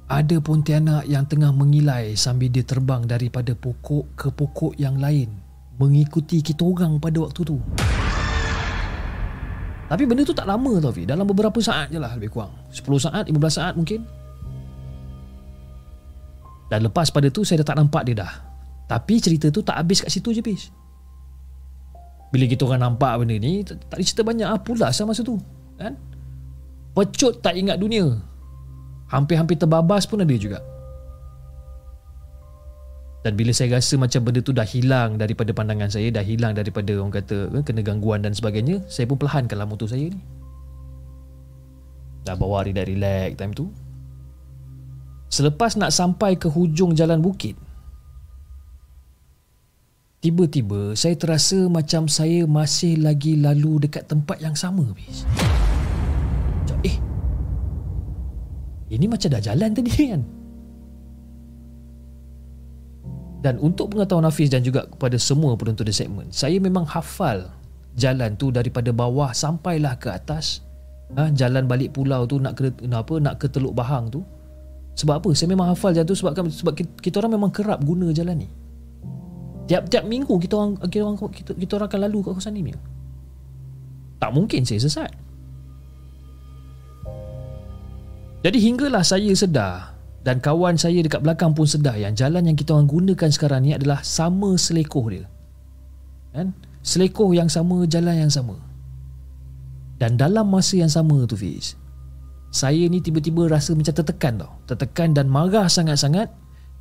[0.07, 5.32] Ada pontianak yang tengah mengilai Sambil dia terbang daripada pokok ke pokok yang lain
[5.80, 7.59] Mengikuti kita orang pada waktu tu
[9.89, 11.09] tapi benda tu tak lama tau Fi.
[11.09, 12.53] Dalam beberapa saat je lah lebih kurang.
[12.70, 14.05] 10 saat, 15 saat mungkin.
[16.68, 18.32] Dan lepas pada tu saya dah tak nampak dia dah.
[18.89, 20.72] Tapi cerita tu tak habis kat situ je Pis
[22.32, 25.36] Bila kita orang nampak benda ni Tak ada cerita banyak lah pula sama masa tu
[25.76, 25.93] Kan?
[26.97, 28.16] Pecut tak ingat dunia.
[29.12, 30.64] Hampir-hampir terbabas pun ada juga
[33.26, 36.94] dan bila saya rasa macam benda tu dah hilang daripada pandangan saya, dah hilang daripada
[36.94, 40.20] orang kata eh, kena gangguan dan sebagainya, saya pun perlahankanlah motor saya ni.
[42.22, 43.66] Dah bawa hari dah relax time tu.
[45.28, 47.58] Selepas nak sampai ke hujung jalan bukit,
[50.22, 54.86] tiba-tiba saya terasa macam saya masih lagi lalu dekat tempat yang sama.
[54.94, 55.26] Bis.
[56.86, 56.96] Eh,
[58.94, 60.38] ini macam dah jalan tadi kan?
[63.39, 67.47] Dan untuk pengetahuan Hafiz dan juga kepada semua penonton di segmen, saya memang hafal
[67.95, 70.66] jalan tu daripada bawah sampailah ke atas.
[71.14, 74.26] Ha, jalan balik pulau tu nak ke apa nak ke Teluk Bahang tu.
[74.99, 75.30] Sebab apa?
[75.39, 78.49] Saya memang hafal jalan tu sebab sebab kita orang memang kerap guna jalan ni.
[79.70, 82.74] Tiap-tiap minggu kita orang kita orang kita, kita orang akan lalu kat kawasan ni.
[84.18, 85.11] Tak mungkin saya sesat.
[88.43, 89.97] Jadi hinggalah saya sedar
[90.29, 93.72] dan kawan saya dekat belakang pun sedar yang jalan yang kita orang gunakan sekarang ni
[93.72, 95.24] adalah sama selekoh dia.
[96.37, 96.53] Kan?
[96.85, 98.61] Selekoh yang sama, jalan yang sama.
[99.97, 101.81] Dan dalam masa yang sama tu Fiz,
[102.53, 104.53] saya ni tiba-tiba rasa macam tertekan tau.
[104.68, 106.29] Tertekan dan marah sangat-sangat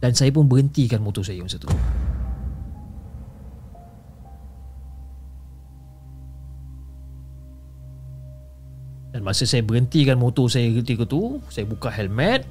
[0.03, 1.71] dan saya pun berhentikan motor saya masa tu.
[9.15, 12.43] Dan masa saya berhentikan motor saya ketika tu, saya buka helmet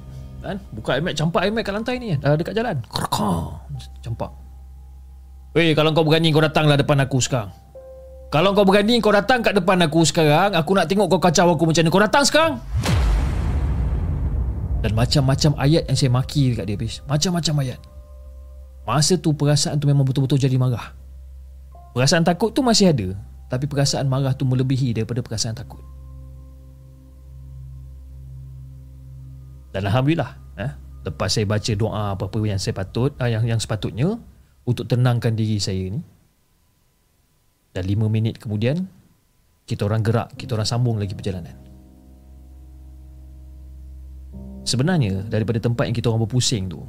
[0.47, 2.79] kan, buka helmet, campak helmet kat lantai ni kan, dekat jalan.
[3.99, 4.31] Campak.
[5.51, 7.51] Weh, kalau kau berani kau datanglah depan aku sekarang.
[8.27, 11.63] Kalau kau berani kau datang kat depan aku sekarang, aku nak tengok kau kacau aku
[11.67, 11.89] macam ni.
[11.89, 12.53] Kau datang sekarang.
[14.83, 16.93] Dan macam-macam ayat yang saya maki dekat dia habis.
[17.09, 17.79] Macam-macam ayat.
[18.85, 20.93] Masa tu perasaan tu memang betul-betul jadi marah.
[21.97, 23.17] Perasaan takut tu masih ada.
[23.49, 25.81] Tapi perasaan marah tu melebihi daripada perasaan takut.
[29.71, 30.31] Dan Alhamdulillah.
[30.57, 30.71] Eh,
[31.05, 34.17] lepas saya baca doa apa-apa yang saya patut, eh, yang, yang sepatutnya
[34.67, 36.01] untuk tenangkan diri saya ni,
[37.77, 38.89] dan lima minit kemudian
[39.69, 41.53] Kita orang gerak Kita orang sambung lagi perjalanan
[44.65, 46.81] Sebenarnya Daripada tempat yang kita orang berpusing tu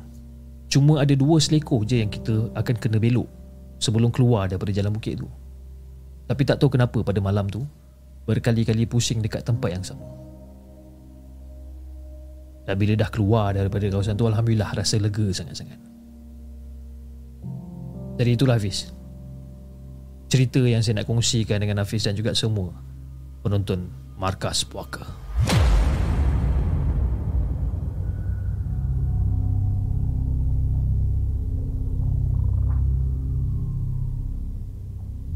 [0.73, 3.29] Cuma ada dua selekoh je Yang kita akan kena belok
[3.85, 5.29] Sebelum keluar daripada jalan bukit tu
[6.25, 7.61] Tapi tak tahu kenapa pada malam tu
[8.25, 10.28] Berkali-kali pusing dekat tempat yang sama
[12.69, 15.81] Dan bila dah keluar daripada kawasan tu Alhamdulillah rasa lega sangat-sangat
[18.21, 18.93] Jadi itulah Hafiz
[20.29, 22.77] cerita yang saya nak kongsikan dengan Hafiz dan juga semua
[23.41, 23.89] penonton
[24.21, 25.09] Markas Puaka.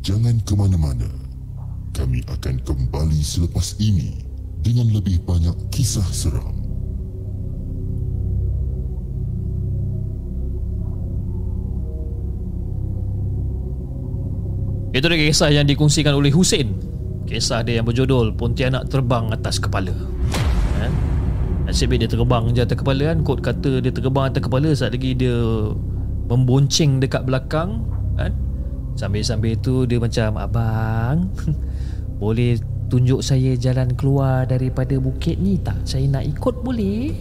[0.02, 1.08] Jangan ke mana-mana.
[1.94, 4.18] Kami akan kembali selepas ini
[4.60, 6.61] dengan lebih banyak kisah seram.
[14.92, 16.76] Itu dia kisah yang dikongsikan oleh Hussein.
[17.24, 19.96] Kisah dia yang berjudul Pontianak Terbang Atas Kepala.
[20.76, 20.92] Kan?
[21.64, 23.18] Nasib dia terbang je atas kepala kan.
[23.24, 25.32] Kod kata dia terbang atas kepala saat lagi dia
[26.28, 27.86] membonceng dekat belakang.
[28.20, 28.36] Kan?
[28.98, 31.32] Sambil-sambil tu dia macam, Abang,
[32.22, 32.60] boleh
[32.92, 35.80] tunjuk saya jalan keluar daripada bukit ni tak?
[35.88, 37.16] Saya nak ikut boleh?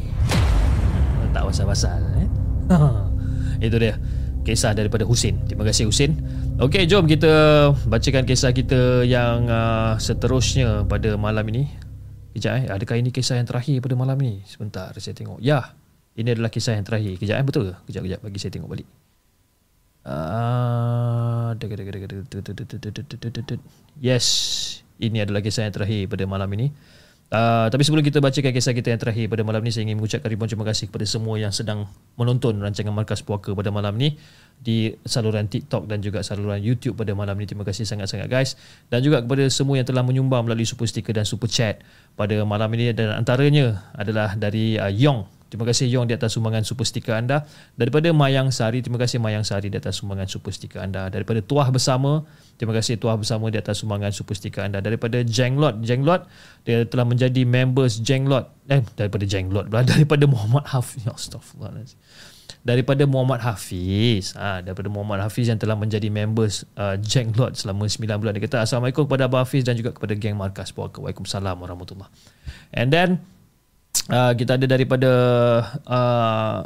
[1.32, 2.03] Tak pasal-pasal.
[2.19, 2.28] Eh?
[3.72, 3.95] Itu dia
[4.43, 5.39] kisah daripada Husin.
[5.47, 6.17] Terima kasih Husin.
[6.62, 7.34] Okey, jom kita
[7.89, 11.66] bacakan kisah kita yang uh, seterusnya pada malam ini.
[12.38, 14.45] Kejap eh, adakah ini kisah yang terakhir pada malam ini?
[14.45, 15.41] Sebentar, saya tengok.
[15.41, 15.74] Ya,
[16.14, 17.18] ini adalah kisah yang terakhir.
[17.18, 17.76] Kejap eh, betul ke?
[17.89, 18.20] Kejap, kejap.
[18.22, 18.86] Bagi saya tengok balik.
[20.05, 21.57] Uh,
[23.97, 24.26] yes,
[25.01, 26.70] ini adalah kisah yang terakhir pada malam ini.
[27.32, 30.27] Uh, tapi sebelum kita bacakan kisah kita yang terakhir pada malam ni saya ingin mengucapkan
[30.27, 31.88] ribuan terima kasih kepada semua yang sedang
[32.19, 34.19] menonton rancangan Markas Puaka pada malam ni
[34.59, 37.47] di saluran TikTok dan juga saluran YouTube pada malam ni.
[37.47, 38.59] Terima kasih sangat-sangat guys.
[38.91, 41.79] Dan juga kepada semua yang telah menyumbang melalui super sticker dan super chat
[42.19, 46.64] pada malam ini dan antaranya adalah dari uh, Yong Terima kasih Yong di atas sumbangan
[46.64, 47.43] super sticker anda.
[47.76, 51.12] Daripada Mayang Sari, terima kasih Mayang Sari di atas sumbangan super sticker anda.
[51.12, 52.24] Daripada Tuah Bersama,
[52.56, 54.80] terima kasih Tuah Bersama di atas sumbangan super sticker anda.
[54.80, 56.24] Daripada Jenglot, Jenglot
[56.64, 58.47] dia telah menjadi members Jenglot.
[58.72, 59.84] Eh, daripada Jenglot pula.
[59.91, 61.04] Daripada Muhammad Hafiz.
[61.04, 61.99] Ya, astagfirullahaladzim.
[62.64, 64.38] Daripada Muhammad Hafiz.
[64.38, 68.32] Ha, daripada Muhammad Hafiz yang telah menjadi members uh, Jenglot selama 9 bulan.
[68.39, 71.04] Dia kata, Assalamualaikum kepada Abah Hafiz dan juga kepada geng Markas Puaka.
[71.04, 72.08] Waalaikumsalam warahmatullahi
[72.72, 73.20] And then,
[74.11, 75.11] uh, kita ada daripada
[75.87, 76.59] uh,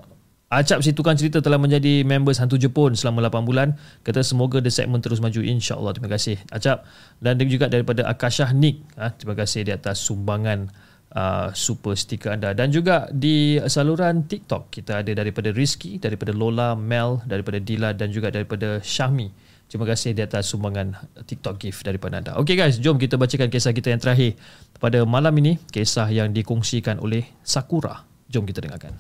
[0.46, 3.74] Acap si tukang cerita telah menjadi members Hantu Jepun selama 8 bulan.
[4.06, 5.92] Kata semoga the segment terus maju insya-Allah.
[5.98, 6.86] Terima kasih Acap
[7.18, 8.86] dan juga daripada Akashah Nick.
[8.96, 10.70] Ha, terima kasih di atas sumbangan
[11.18, 16.78] uh, super stiker anda dan juga di saluran TikTok kita ada daripada Rizky, daripada Lola,
[16.78, 19.34] Mel, daripada Dila dan juga daripada Syahmi.
[19.76, 20.96] Terima kasih di atas sumbangan
[21.28, 22.32] TikTok gift daripada anda.
[22.40, 24.40] Okay guys, jom kita bacakan kisah kita yang terakhir
[24.80, 25.60] pada malam ini.
[25.68, 28.08] Kisah yang dikongsikan oleh Sakura.
[28.32, 28.96] Jom kita dengarkan.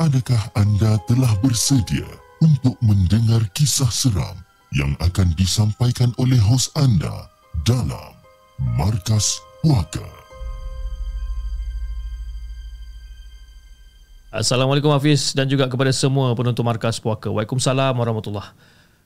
[0.00, 4.34] Adakah anda telah bersedia untuk mendengar kisah seram
[4.74, 7.30] yang akan disampaikan oleh hos anda
[7.62, 8.14] dalam
[8.74, 10.02] Markas Puaka.
[14.34, 17.30] Assalamualaikum Hafiz dan juga kepada semua penonton Markas Puaka.
[17.30, 18.50] Waalaikumsalam warahmatullahi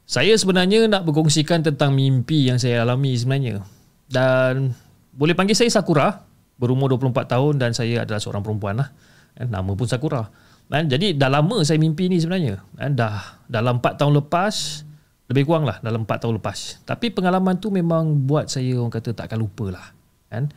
[0.08, 3.60] Saya sebenarnya nak berkongsikan tentang mimpi yang saya alami sebenarnya.
[4.08, 4.72] Dan
[5.12, 6.24] boleh panggil saya Sakura,
[6.56, 8.88] berumur 24 tahun dan saya adalah seorang perempuan lah.
[9.36, 10.47] Eh, nama pun Sakura.
[10.68, 10.84] Kan?
[10.88, 12.60] Jadi dah lama saya mimpi ni sebenarnya.
[12.76, 12.92] Kan?
[12.92, 14.84] Dah dalam 4 tahun lepas,
[15.32, 16.84] lebih kurang lah dalam 4 tahun lepas.
[16.84, 19.86] Tapi pengalaman tu memang buat saya orang kata takkan lupa lah.
[20.28, 20.52] Kan?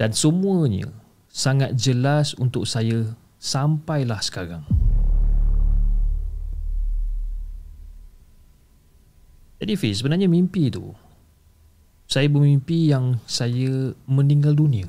[0.00, 0.88] Dan semuanya
[1.28, 3.04] sangat jelas untuk saya
[3.36, 4.64] sampailah sekarang.
[9.60, 10.88] Jadi Fiz, sebenarnya mimpi tu
[12.08, 14.88] saya bermimpi yang saya meninggal dunia.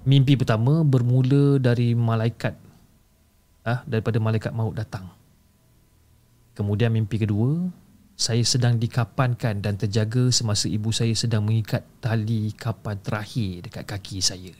[0.00, 2.56] Mimpi pertama bermula dari malaikat
[3.68, 5.12] ah daripada malaikat maut datang.
[6.56, 7.68] Kemudian mimpi kedua,
[8.16, 14.18] saya sedang dikapankan dan terjaga semasa ibu saya sedang mengikat tali kapan terakhir dekat kaki
[14.20, 14.52] saya.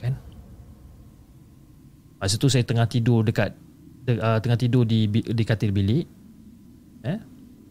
[0.00, 0.16] Kan?
[2.20, 3.52] Masa tu saya tengah tidur dekat
[4.08, 6.04] uh, tengah tidur di di katil bilik.
[7.04, 7.18] Eh?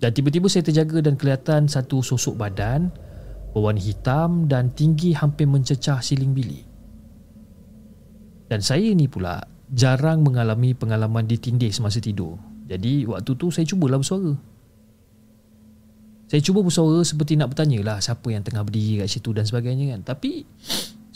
[0.02, 2.94] Dan tiba-tiba saya terjaga dan kelihatan satu sosok badan
[3.56, 6.68] berwarna hitam dan tinggi hampir mencecah siling bilik.
[8.52, 9.40] Dan saya ni pula
[9.72, 12.36] jarang mengalami pengalaman ditindih semasa tidur.
[12.68, 14.36] Jadi waktu tu saya cubalah bersuara.
[16.28, 19.96] Saya cuba bersuara seperti nak bertanya lah siapa yang tengah berdiri kat situ dan sebagainya
[19.96, 20.04] kan.
[20.04, 20.44] Tapi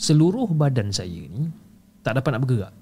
[0.00, 1.52] seluruh badan saya ni
[2.00, 2.74] tak dapat nak bergerak.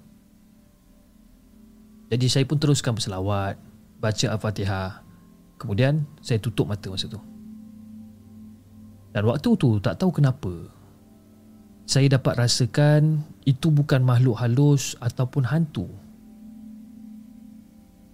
[2.09, 3.59] Jadi saya pun teruskan berselawat,
[4.01, 5.09] baca Al-Fatihah
[5.59, 7.19] Kemudian saya tutup mata masa tu.
[9.19, 10.55] Dan waktu tu tak tahu kenapa
[11.91, 15.91] saya dapat rasakan itu bukan makhluk halus ataupun hantu.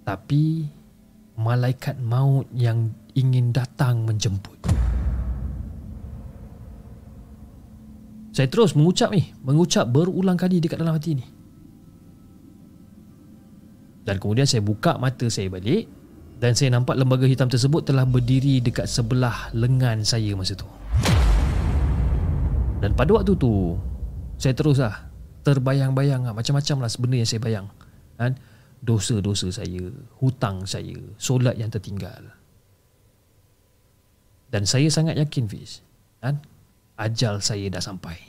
[0.09, 0.65] Tapi
[1.37, 4.57] malaikat maut yang ingin datang menjemput.
[8.33, 11.27] Saya terus mengucap ni, mengucap berulang kali dekat dalam hati ni.
[14.09, 15.85] Dan kemudian saya buka mata saya balik
[16.41, 20.65] dan saya nampak lembaga hitam tersebut telah berdiri dekat sebelah lengan saya masa tu.
[22.85, 23.81] Dan pada waktu tu,
[24.37, 25.09] saya terus lah
[25.41, 27.67] terbayang-bayang lah, macam-macam lah sebenarnya yang saya bayang.
[28.21, 28.37] Kan?
[28.85, 29.89] Dosa-dosa saya,
[30.21, 32.29] hutang saya, solat yang tertinggal.
[34.53, 35.81] Dan saya sangat yakin Fiz,
[36.21, 36.45] kan?
[37.01, 38.21] ajal saya dah sampai.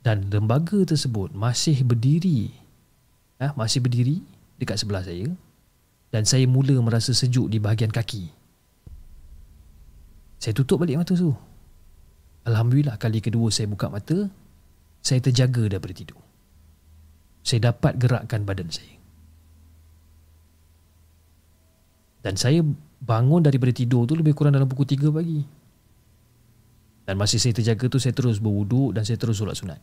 [0.00, 2.56] Dan lembaga tersebut masih berdiri,
[3.36, 3.52] ha?
[3.52, 4.24] masih berdiri
[4.56, 5.28] dekat sebelah saya
[6.08, 8.32] dan saya mula merasa sejuk di bahagian kaki.
[10.40, 11.36] Saya tutup balik mata tu.
[12.44, 14.28] Alhamdulillah kali kedua saya buka mata,
[15.00, 16.20] saya terjaga daripada tidur.
[17.44, 18.96] Saya dapat gerakkan badan saya.
[22.24, 22.64] Dan saya
[23.04, 25.44] bangun daripada tidur tu lebih kurang dalam pukul 3 pagi.
[27.04, 29.76] Dan masih saya terjaga tu saya terus berwuduk dan saya terus solat sunat.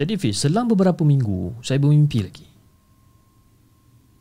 [0.00, 2.48] Jadi Fiz, selang beberapa minggu saya bermimpi lagi.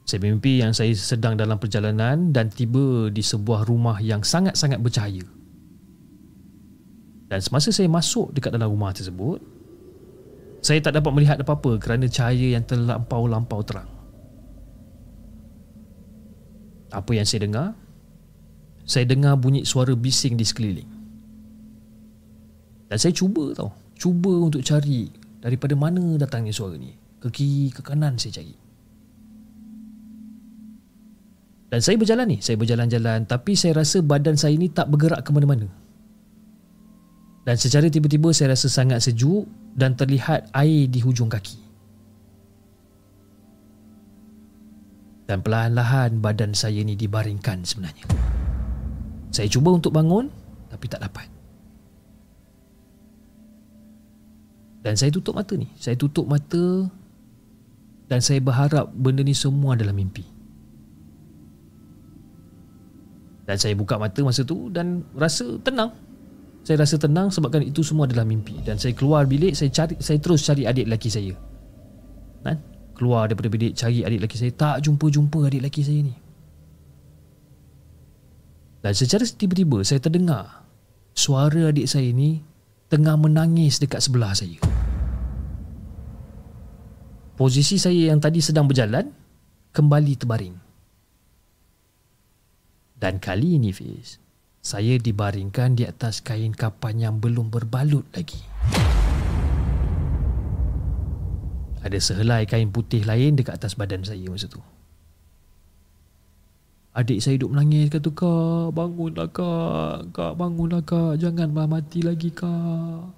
[0.04, 5.24] Saya bermimpi yang saya sedang dalam perjalanan dan tiba di sebuah rumah yang sangat-sangat bercahaya.
[7.26, 9.42] Dan semasa saya masuk dekat dalam rumah tersebut,
[10.62, 13.90] saya tak dapat melihat apa-apa kerana cahaya yang terlampau-lampau terang.
[16.94, 17.68] Apa yang saya dengar?
[18.86, 20.90] Saya dengar bunyi suara bising di sekeliling.
[22.86, 25.10] Dan saya cuba tau, cuba untuk cari
[25.42, 26.94] daripada mana datangnya suara ni.
[27.18, 28.54] Ke kiri, ke kanan saya cari.
[31.74, 35.34] Dan saya berjalan ni, saya berjalan-jalan tapi saya rasa badan saya ni tak bergerak ke
[35.34, 35.85] mana-mana.
[37.46, 39.46] Dan secara tiba-tiba saya rasa sangat sejuk
[39.78, 41.62] dan terlihat air di hujung kaki.
[45.30, 48.06] Dan perlahan-lahan badan saya ni dibaringkan sebenarnya.
[49.30, 50.30] Saya cuba untuk bangun
[50.74, 51.30] tapi tak dapat.
[54.86, 55.66] Dan saya tutup mata ni.
[55.82, 56.86] Saya tutup mata
[58.06, 60.22] dan saya berharap benda ni semua adalah mimpi.
[63.46, 66.05] Dan saya buka mata masa tu dan rasa tenang.
[66.66, 68.58] Saya rasa tenang sebabkan itu semua adalah mimpi.
[68.66, 71.38] Dan saya keluar bilik, saya cari saya terus cari adik lelaki saya.
[72.42, 72.58] Kan?
[72.98, 76.16] Keluar daripada bilik cari adik lelaki saya, tak jumpa-jumpa adik lelaki saya ni.
[78.82, 80.66] Dan secara tiba-tiba saya terdengar
[81.14, 82.42] suara adik saya ni
[82.90, 84.58] tengah menangis dekat sebelah saya.
[87.38, 89.14] Posisi saya yang tadi sedang berjalan
[89.70, 90.58] kembali terbaring.
[92.98, 94.25] Dan kali ini Fiz
[94.66, 98.42] Saya dibaringkan di atas kain kapan yang belum berbalut lagi.
[101.86, 104.58] Ada sehelai kain putih lain dekat atas badan saya masa tu.
[106.98, 110.10] Adik saya duduk menangis kata Kak bangunlah kak.
[110.10, 111.22] Kak bangunlah kak.
[111.22, 113.14] Janganlah mati lagi kak.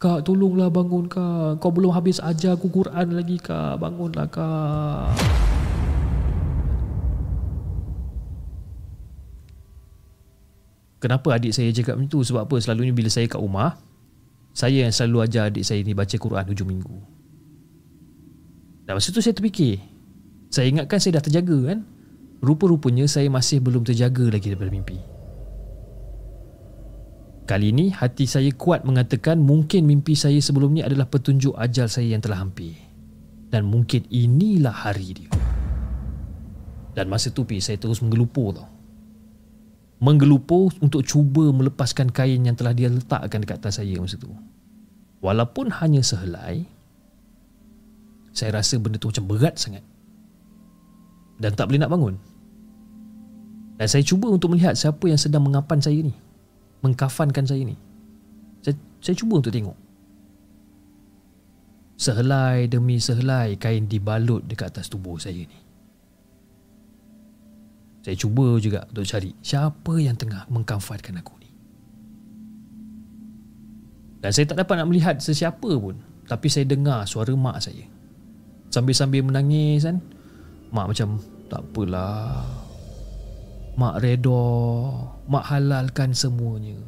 [0.00, 1.60] Kak tolonglah bangun kak.
[1.60, 3.84] Kau belum habis ajar aku Quran lagi kak.
[3.84, 5.55] Bangunlah kak
[11.06, 12.26] Kenapa adik saya cakap macam tu?
[12.26, 12.58] Sebab apa?
[12.58, 13.78] Selalunya bila saya kat rumah,
[14.50, 16.98] saya yang selalu ajar adik saya ni baca Quran hujung minggu.
[18.90, 19.78] Dan masa tu saya terfikir,
[20.50, 21.86] saya ingatkan saya dah terjaga kan?
[22.42, 24.98] rupa-rupanya saya masih belum terjaga lagi daripada mimpi.
[27.46, 32.18] Kali ini hati saya kuat mengatakan mungkin mimpi saya sebelum ni adalah petunjuk ajal saya
[32.18, 32.74] yang telah hampir.
[33.46, 35.30] Dan mungkin inilah hari dia.
[36.98, 38.75] Dan masa tu pi saya terus menggelupur tau.
[39.96, 44.28] Menggelupur untuk cuba melepaskan kain yang telah dia letakkan dekat atas saya masa tu.
[45.24, 46.68] Walaupun hanya sehelai,
[48.36, 49.80] saya rasa benda tu macam berat sangat.
[51.40, 52.14] Dan tak boleh nak bangun.
[53.80, 56.12] Dan saya cuba untuk melihat siapa yang sedang mengapan saya ni
[56.86, 57.74] mengkafankan saya ni.
[58.62, 59.74] Saya, saya cuba untuk tengok.
[61.96, 65.58] Sehelai demi sehelai kain dibalut dekat atas tubuh saya ni.
[68.06, 71.50] Saya cuba juga untuk cari siapa yang tengah mengkafankan aku ni.
[74.22, 75.98] Dan saya tak dapat nak melihat sesiapa pun.
[76.30, 77.82] Tapi saya dengar suara mak saya.
[78.70, 79.98] Sambil-sambil menangis kan.
[80.70, 81.18] Mak macam
[81.50, 82.46] tak apalah
[83.74, 84.46] Mak reda
[85.26, 86.78] Mak halalkan semuanya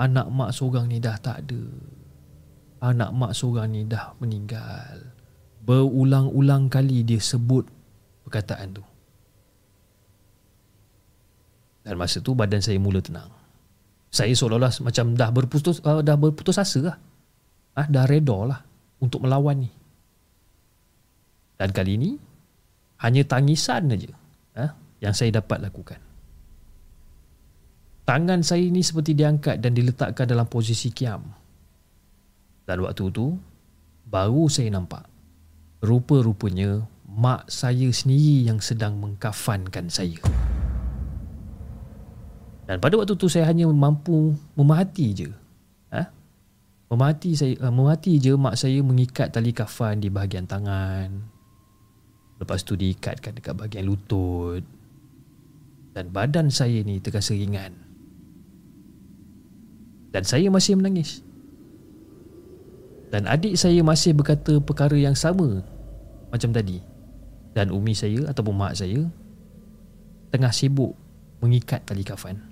[0.00, 1.64] Anak mak seorang ni dah tak ada
[2.80, 5.12] Anak mak seorang ni dah meninggal
[5.64, 7.68] Berulang-ulang kali dia sebut
[8.24, 8.89] Perkataan tu
[11.90, 13.26] Dan masa tu badan saya mula tenang
[14.14, 16.96] Saya seolah-olah macam dah berputus uh, Dah berputus asa lah
[17.74, 18.62] ah, Dah reda lah
[19.02, 19.70] Untuk melawan ni
[21.58, 22.14] Dan kali ni
[23.02, 24.14] Hanya tangisan aja
[24.54, 25.98] ah, yang saya dapat lakukan.
[28.04, 31.24] Tangan saya ini seperti diangkat dan diletakkan dalam posisi kiam.
[32.68, 33.34] Dan waktu itu,
[34.06, 35.08] baru saya nampak
[35.80, 40.20] rupa-rupanya mak saya sendiri yang sedang mengkafankan saya.
[42.70, 45.26] Dan pada waktu itu saya hanya mampu memahati je.
[45.90, 46.06] Ha?
[46.86, 51.10] Memahati saya uh, memahati je mak saya mengikat tali kafan di bahagian tangan.
[52.38, 54.62] Lepas tu diikatkan dekat bahagian lutut
[55.98, 57.74] dan badan saya ni terasa ringan.
[60.14, 61.26] Dan saya masih menangis.
[63.10, 65.66] Dan adik saya masih berkata perkara yang sama
[66.30, 66.78] macam tadi.
[67.50, 69.10] Dan umi saya ataupun mak saya
[70.30, 70.94] tengah sibuk
[71.42, 72.49] mengikat tali kafan.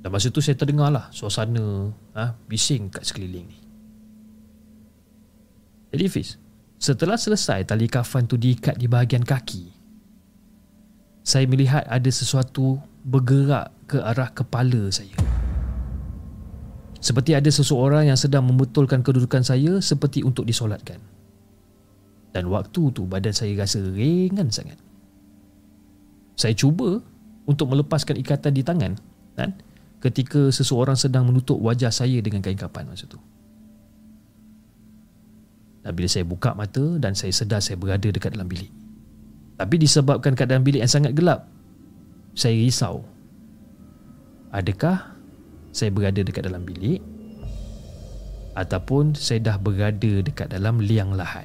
[0.00, 3.58] Dan masa tu saya terdengar lah suasana ha, bising kat sekeliling ni.
[5.92, 6.40] Jadi Fiz,
[6.80, 9.68] setelah selesai tali kafan tu diikat di bahagian kaki,
[11.20, 15.12] saya melihat ada sesuatu bergerak ke arah kepala saya.
[17.00, 21.00] Seperti ada seseorang yang sedang membetulkan kedudukan saya seperti untuk disolatkan.
[22.30, 24.78] Dan waktu tu badan saya rasa ringan sangat.
[26.36, 27.02] Saya cuba
[27.44, 28.92] untuk melepaskan ikatan di tangan
[29.34, 29.50] kan?
[30.00, 33.20] Ketika seseorang sedang menutup wajah saya dengan kain kapan masa tu.
[35.80, 38.68] Dan bila saya buka mata dan saya sedar saya berada dekat dalam bilik.
[39.60, 41.44] Tapi disebabkan keadaan bilik yang sangat gelap
[42.32, 43.04] Saya risau
[44.56, 45.20] Adakah
[45.68, 47.04] saya berada dekat dalam bilik
[48.56, 51.44] Ataupun saya dah berada dekat dalam liang lahat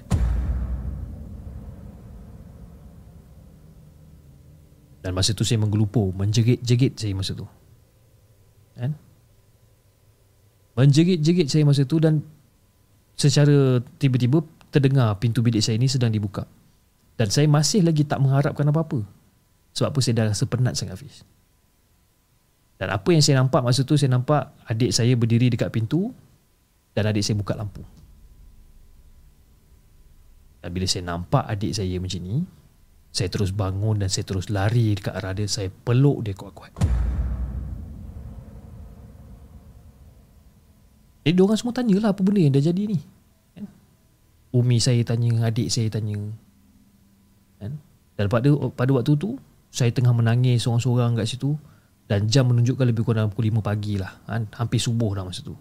[5.04, 7.44] Dan masa tu saya menggelupur Menjerit-jerit saya masa tu
[8.76, 8.92] kan?
[10.76, 12.20] Menjerit-jerit saya masa tu dan
[13.16, 14.44] Secara tiba-tiba
[14.76, 16.44] terdengar pintu bilik saya ini sedang dibuka
[17.16, 19.08] dan saya masih lagi tak mengharapkan apa-apa.
[19.72, 21.24] Sebab apa saya dah rasa penat sangat Hafiz.
[22.76, 26.12] Dan apa yang saya nampak masa tu saya nampak adik saya berdiri dekat pintu
[26.92, 27.84] dan adik saya buka lampu.
[30.60, 32.44] Dan bila saya nampak adik saya macam ni,
[33.16, 35.48] saya terus bangun dan saya terus lari dekat arah dia.
[35.48, 36.76] Saya peluk dia kuat-kuat.
[41.26, 43.02] Jadi diorang semua tanyalah apa benda yang dah jadi ni.
[43.58, 43.66] Kan?
[44.54, 46.22] Umi saya tanya, adik saya tanya,
[47.58, 47.82] kan?
[48.16, 49.36] Dan pada pada waktu tu
[49.76, 51.60] saya tengah menangis seorang-seorang kat situ
[52.06, 54.46] dan jam menunjukkan lebih kurang pukul 5 pagi lah kan?
[54.56, 55.58] hampir subuh dah masa tu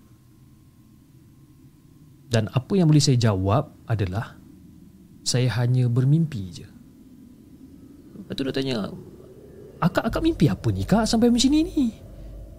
[2.29, 4.37] dan apa yang boleh saya jawab adalah
[5.25, 6.67] saya hanya bermimpi je
[8.21, 8.77] lepas tu dia tanya
[9.81, 11.87] akak-akak mimpi apa ni kak sampai macam ni ni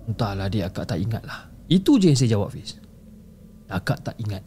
[0.09, 2.77] entahlah dia akak tak ingat lah itu je yang saya jawab Fiz
[3.69, 4.43] akak tak ingat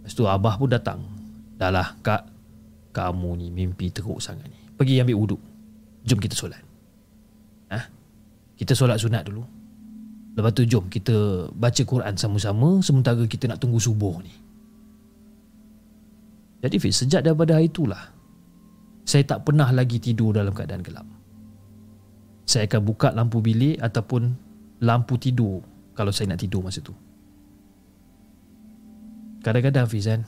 [0.00, 1.00] lepas tu abah pun datang
[1.56, 2.36] dah lah kak
[2.96, 4.56] kamu ni mimpi teruk sangat ni.
[4.72, 5.42] Pergi ambil wuduk.
[6.08, 6.64] Jom kita solat.
[7.68, 7.80] Ha?
[8.56, 9.44] Kita solat sunat dulu.
[10.32, 14.32] Lepas tu jom kita baca Quran sama-sama sementara kita nak tunggu subuh ni.
[16.64, 18.00] Jadi Fiz, sejak daripada hari itulah
[19.04, 21.04] saya tak pernah lagi tidur dalam keadaan gelap.
[22.48, 24.32] Saya akan buka lampu bilik ataupun
[24.80, 25.60] lampu tidur
[25.92, 26.96] kalau saya nak tidur masa tu.
[29.46, 30.26] Kadang-kadang Fiz kan,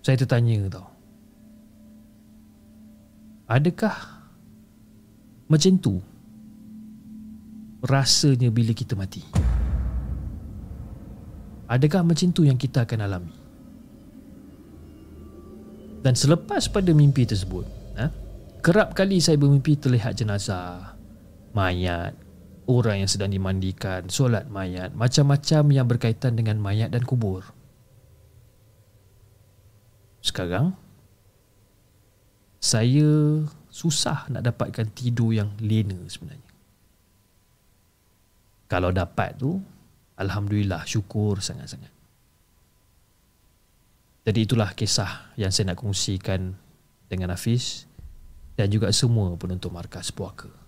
[0.00, 0.88] saya tertanya tau
[3.48, 3.96] adakah
[5.48, 6.00] macam tu
[7.84, 9.24] rasanya bila kita mati?
[11.68, 13.34] Adakah macam tu yang kita akan alami?
[16.00, 17.64] Dan selepas pada mimpi tersebut,
[18.00, 18.08] ha,
[18.64, 20.96] kerap kali saya bermimpi terlihat jenazah,
[21.52, 22.16] mayat,
[22.68, 27.48] orang yang sedang dimandikan, solat mayat, macam-macam yang berkaitan dengan mayat dan kubur.
[30.20, 30.76] Sekarang,
[32.60, 33.08] saya
[33.72, 36.44] susah nak dapatkan tidur yang lena sebenarnya.
[38.68, 39.56] Kalau dapat tu,
[40.20, 41.88] Alhamdulillah syukur sangat-sangat.
[44.28, 46.52] Jadi itulah kisah yang saya nak kongsikan
[47.08, 47.88] dengan Hafiz
[48.60, 50.67] dan juga semua penonton markas puaka.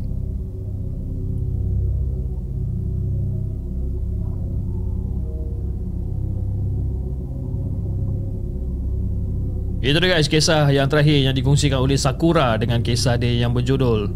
[9.81, 14.13] Itu dia guys kisah yang terakhir yang dikongsikan oleh Sakura dengan kisah dia yang berjudul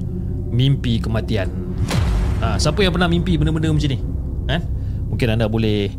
[0.53, 1.49] Mimpi Kematian.
[2.37, 3.97] Ha, siapa yang pernah mimpi benda-benda macam ni?
[4.45, 4.61] Eh?
[5.09, 5.89] Mungkin anda boleh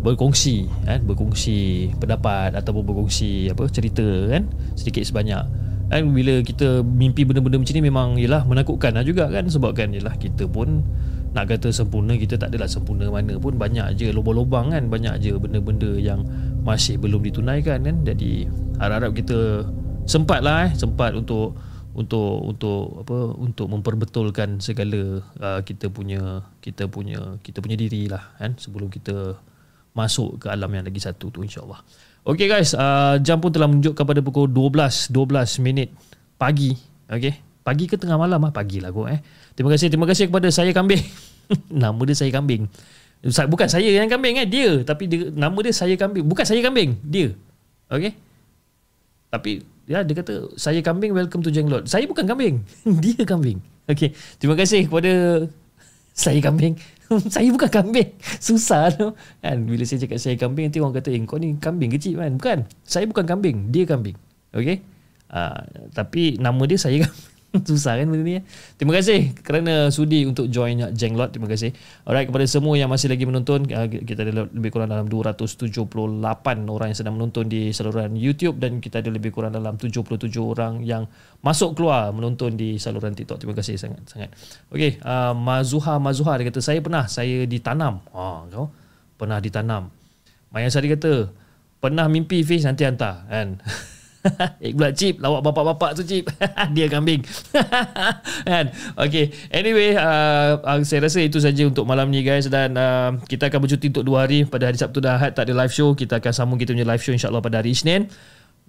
[0.00, 0.96] berkongsi eh?
[1.04, 5.44] berkongsi pendapat ataupun berkongsi apa cerita kan sedikit sebanyak
[5.92, 9.92] kan bila kita mimpi benda-benda macam ni memang yalah menakutkan lah juga kan sebab kan
[9.92, 10.80] yalah kita pun
[11.30, 15.38] nak kata sempurna kita tak adalah sempurna mana pun banyak je lubang-lubang kan banyak je
[15.38, 16.26] benda-benda yang
[16.66, 18.50] masih belum ditunaikan kan jadi
[18.82, 19.38] harap-harap kita
[20.10, 21.54] sempat lah eh sempat untuk
[21.94, 28.34] untuk untuk apa untuk memperbetulkan segala uh, kita punya kita punya kita punya diri lah
[28.38, 29.38] kan sebelum kita
[29.94, 31.82] masuk ke alam yang lagi satu tu insyaallah.
[32.22, 35.90] Okey guys, uh, jam pun telah menunjukkan pada pukul 12 12 minit
[36.38, 36.78] pagi.
[37.10, 37.49] Okey.
[37.60, 38.52] Pagi ke tengah malam ah?
[38.52, 39.20] Pagi lah kot eh.
[39.52, 41.02] Terima kasih terima kasih kepada saya kambing.
[41.82, 42.70] nama dia saya kambing.
[43.20, 44.80] Bukan saya yang kambing eh, dia.
[44.80, 46.24] Tapi dia, nama dia saya kambing.
[46.24, 47.36] Bukan saya kambing, dia.
[47.92, 48.16] Okey.
[49.28, 51.84] Tapi ya dia kata saya kambing welcome to Jenglot.
[51.84, 52.64] Saya bukan kambing.
[53.04, 53.60] dia kambing.
[53.92, 54.16] Okey.
[54.40, 55.44] Terima kasih kepada
[56.24, 56.80] saya kambing.
[57.28, 58.08] saya bukan kambing.
[58.40, 59.12] Susah tu.
[59.44, 62.32] Kan bila saya cakap saya kambing nanti orang kata eh kau ni kambing kecil kan.
[62.40, 62.58] Bukan.
[62.88, 64.16] Saya bukan kambing, dia kambing.
[64.56, 64.80] Okey.
[65.28, 65.60] Uh,
[65.92, 67.29] tapi nama dia saya kambing.
[67.68, 68.42] Susah kan benda ni ya?
[68.78, 71.34] Terima kasih kerana sudi untuk join Jenglot.
[71.34, 71.74] Terima kasih.
[72.06, 75.66] Alright kepada semua yang masih lagi menonton, uh, kita ada lebih kurang dalam 278
[76.70, 80.86] orang yang sedang menonton di saluran YouTube dan kita ada lebih kurang dalam 77 orang
[80.86, 81.10] yang
[81.42, 83.42] masuk keluar menonton di saluran TikTok.
[83.42, 84.30] Terima kasih sangat sangat.
[84.70, 87.98] Okey, uh, Mazuha Mazuha dia kata saya pernah saya ditanam.
[88.14, 88.70] Ha, kau
[89.18, 89.90] pernah ditanam.
[90.54, 91.28] Maya Sari kata
[91.82, 93.58] pernah mimpi fish nanti hantar kan.
[94.64, 96.28] Eh pula chip Lawak bapak-bapak tu chip
[96.76, 97.24] Dia kambing.
[98.50, 98.72] Kan?
[98.96, 102.48] Okay Anyway uh, uh, Saya rasa itu saja Untuk malam ni guys.
[102.52, 104.44] Dan uh, Kita akan bercuti untuk dua hari.
[104.44, 105.96] Pada hari Sabtu dan Ahad Tak ada live show.
[105.96, 108.08] Kita akan sambung kita punya live show InsyaAllah pada hari Isnin.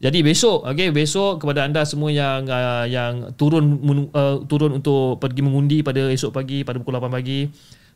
[0.01, 3.77] Jadi besok, okay, besok kepada anda semua yang uh, yang turun
[4.17, 7.45] uh, turun untuk pergi mengundi pada esok pagi pada pukul 8 pagi,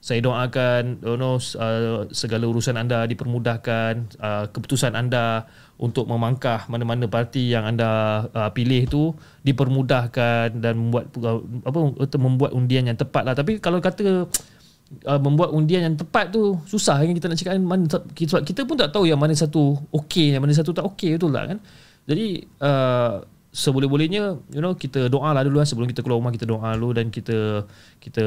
[0.06, 7.04] saya doakan you know, uh, segala urusan anda dipermudahkan, uh, keputusan anda untuk memangkah mana-mana
[7.12, 9.12] parti yang anda uh, pilih tu
[9.44, 11.80] dipermudahkan dan membuat uh, apa
[12.16, 13.36] membuat undian yang tepat lah.
[13.36, 14.24] Tapi kalau kata
[15.12, 17.84] uh, membuat undian yang tepat tu susah kan kita nak cakap mana
[18.16, 21.36] kita, kita pun tak tahu yang mana satu okey yang mana satu tak okey betul
[21.36, 21.60] lah kan.
[22.08, 23.20] Jadi uh,
[23.56, 26.92] seboleh-bolehnya you know kita doa lah dulu lah sebelum kita keluar rumah kita doa dulu
[26.92, 27.64] dan kita
[28.04, 28.26] kita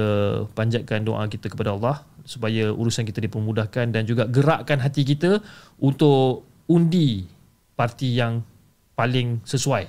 [0.56, 5.40] panjatkan doa kita kepada Allah supaya urusan kita dipermudahkan dan juga gerakkan hati kita
[5.80, 7.37] untuk undi
[7.78, 8.42] parti yang
[8.98, 9.86] paling sesuai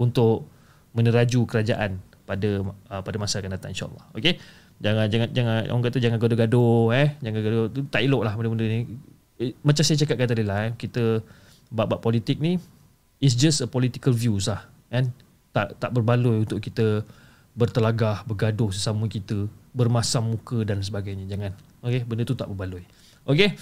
[0.00, 0.48] untuk
[0.96, 4.04] meneraju kerajaan pada uh, pada masa akan datang insyaallah.
[4.16, 4.40] Okey?
[4.80, 7.08] Jangan jangan jangan orang kata jangan gaduh-gaduh eh?
[7.20, 8.80] Jangan gaduh tu tak elok lah benda-benda ni.
[9.36, 11.20] Eh, macam saya cakap tadi lah eh, kita
[11.68, 12.56] bab-bab politik ni
[13.20, 15.12] is just a political views lah kan?
[15.52, 17.04] Tak tak berbaloi untuk kita
[17.52, 21.28] bertelagah bergaduh sesama kita bermasam muka dan sebagainya.
[21.28, 21.52] Jangan.
[21.84, 22.08] Okey?
[22.08, 22.84] Benda tu tak berbaloi.
[23.28, 23.52] Okey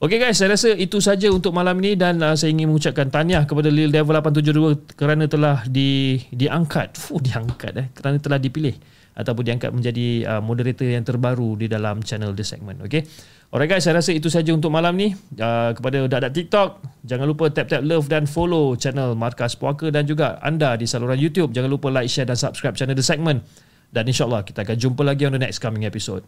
[0.00, 3.44] okey guys saya rasa itu saja untuk malam ini dan uh, saya ingin mengucapkan tahniah
[3.44, 8.72] kepada Lil Devil 872 kerana telah di diangkat fuh diangkat eh kerana telah dipilih
[9.12, 13.04] ataupun diangkat menjadi uh, moderator yang terbaru di dalam channel The Segment okey
[13.50, 15.10] Alright guys, saya rasa itu saja untuk malam ni.
[15.34, 20.38] Uh, kepada dak-dak TikTok, jangan lupa tap-tap love dan follow channel Markas Puaka dan juga
[20.38, 21.50] anda di saluran YouTube.
[21.50, 23.42] Jangan lupa like, share dan subscribe channel The Segment.
[23.90, 26.22] Dan insyaAllah kita akan jumpa lagi on the next coming episode.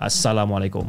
[0.00, 0.88] Assalamualaikum.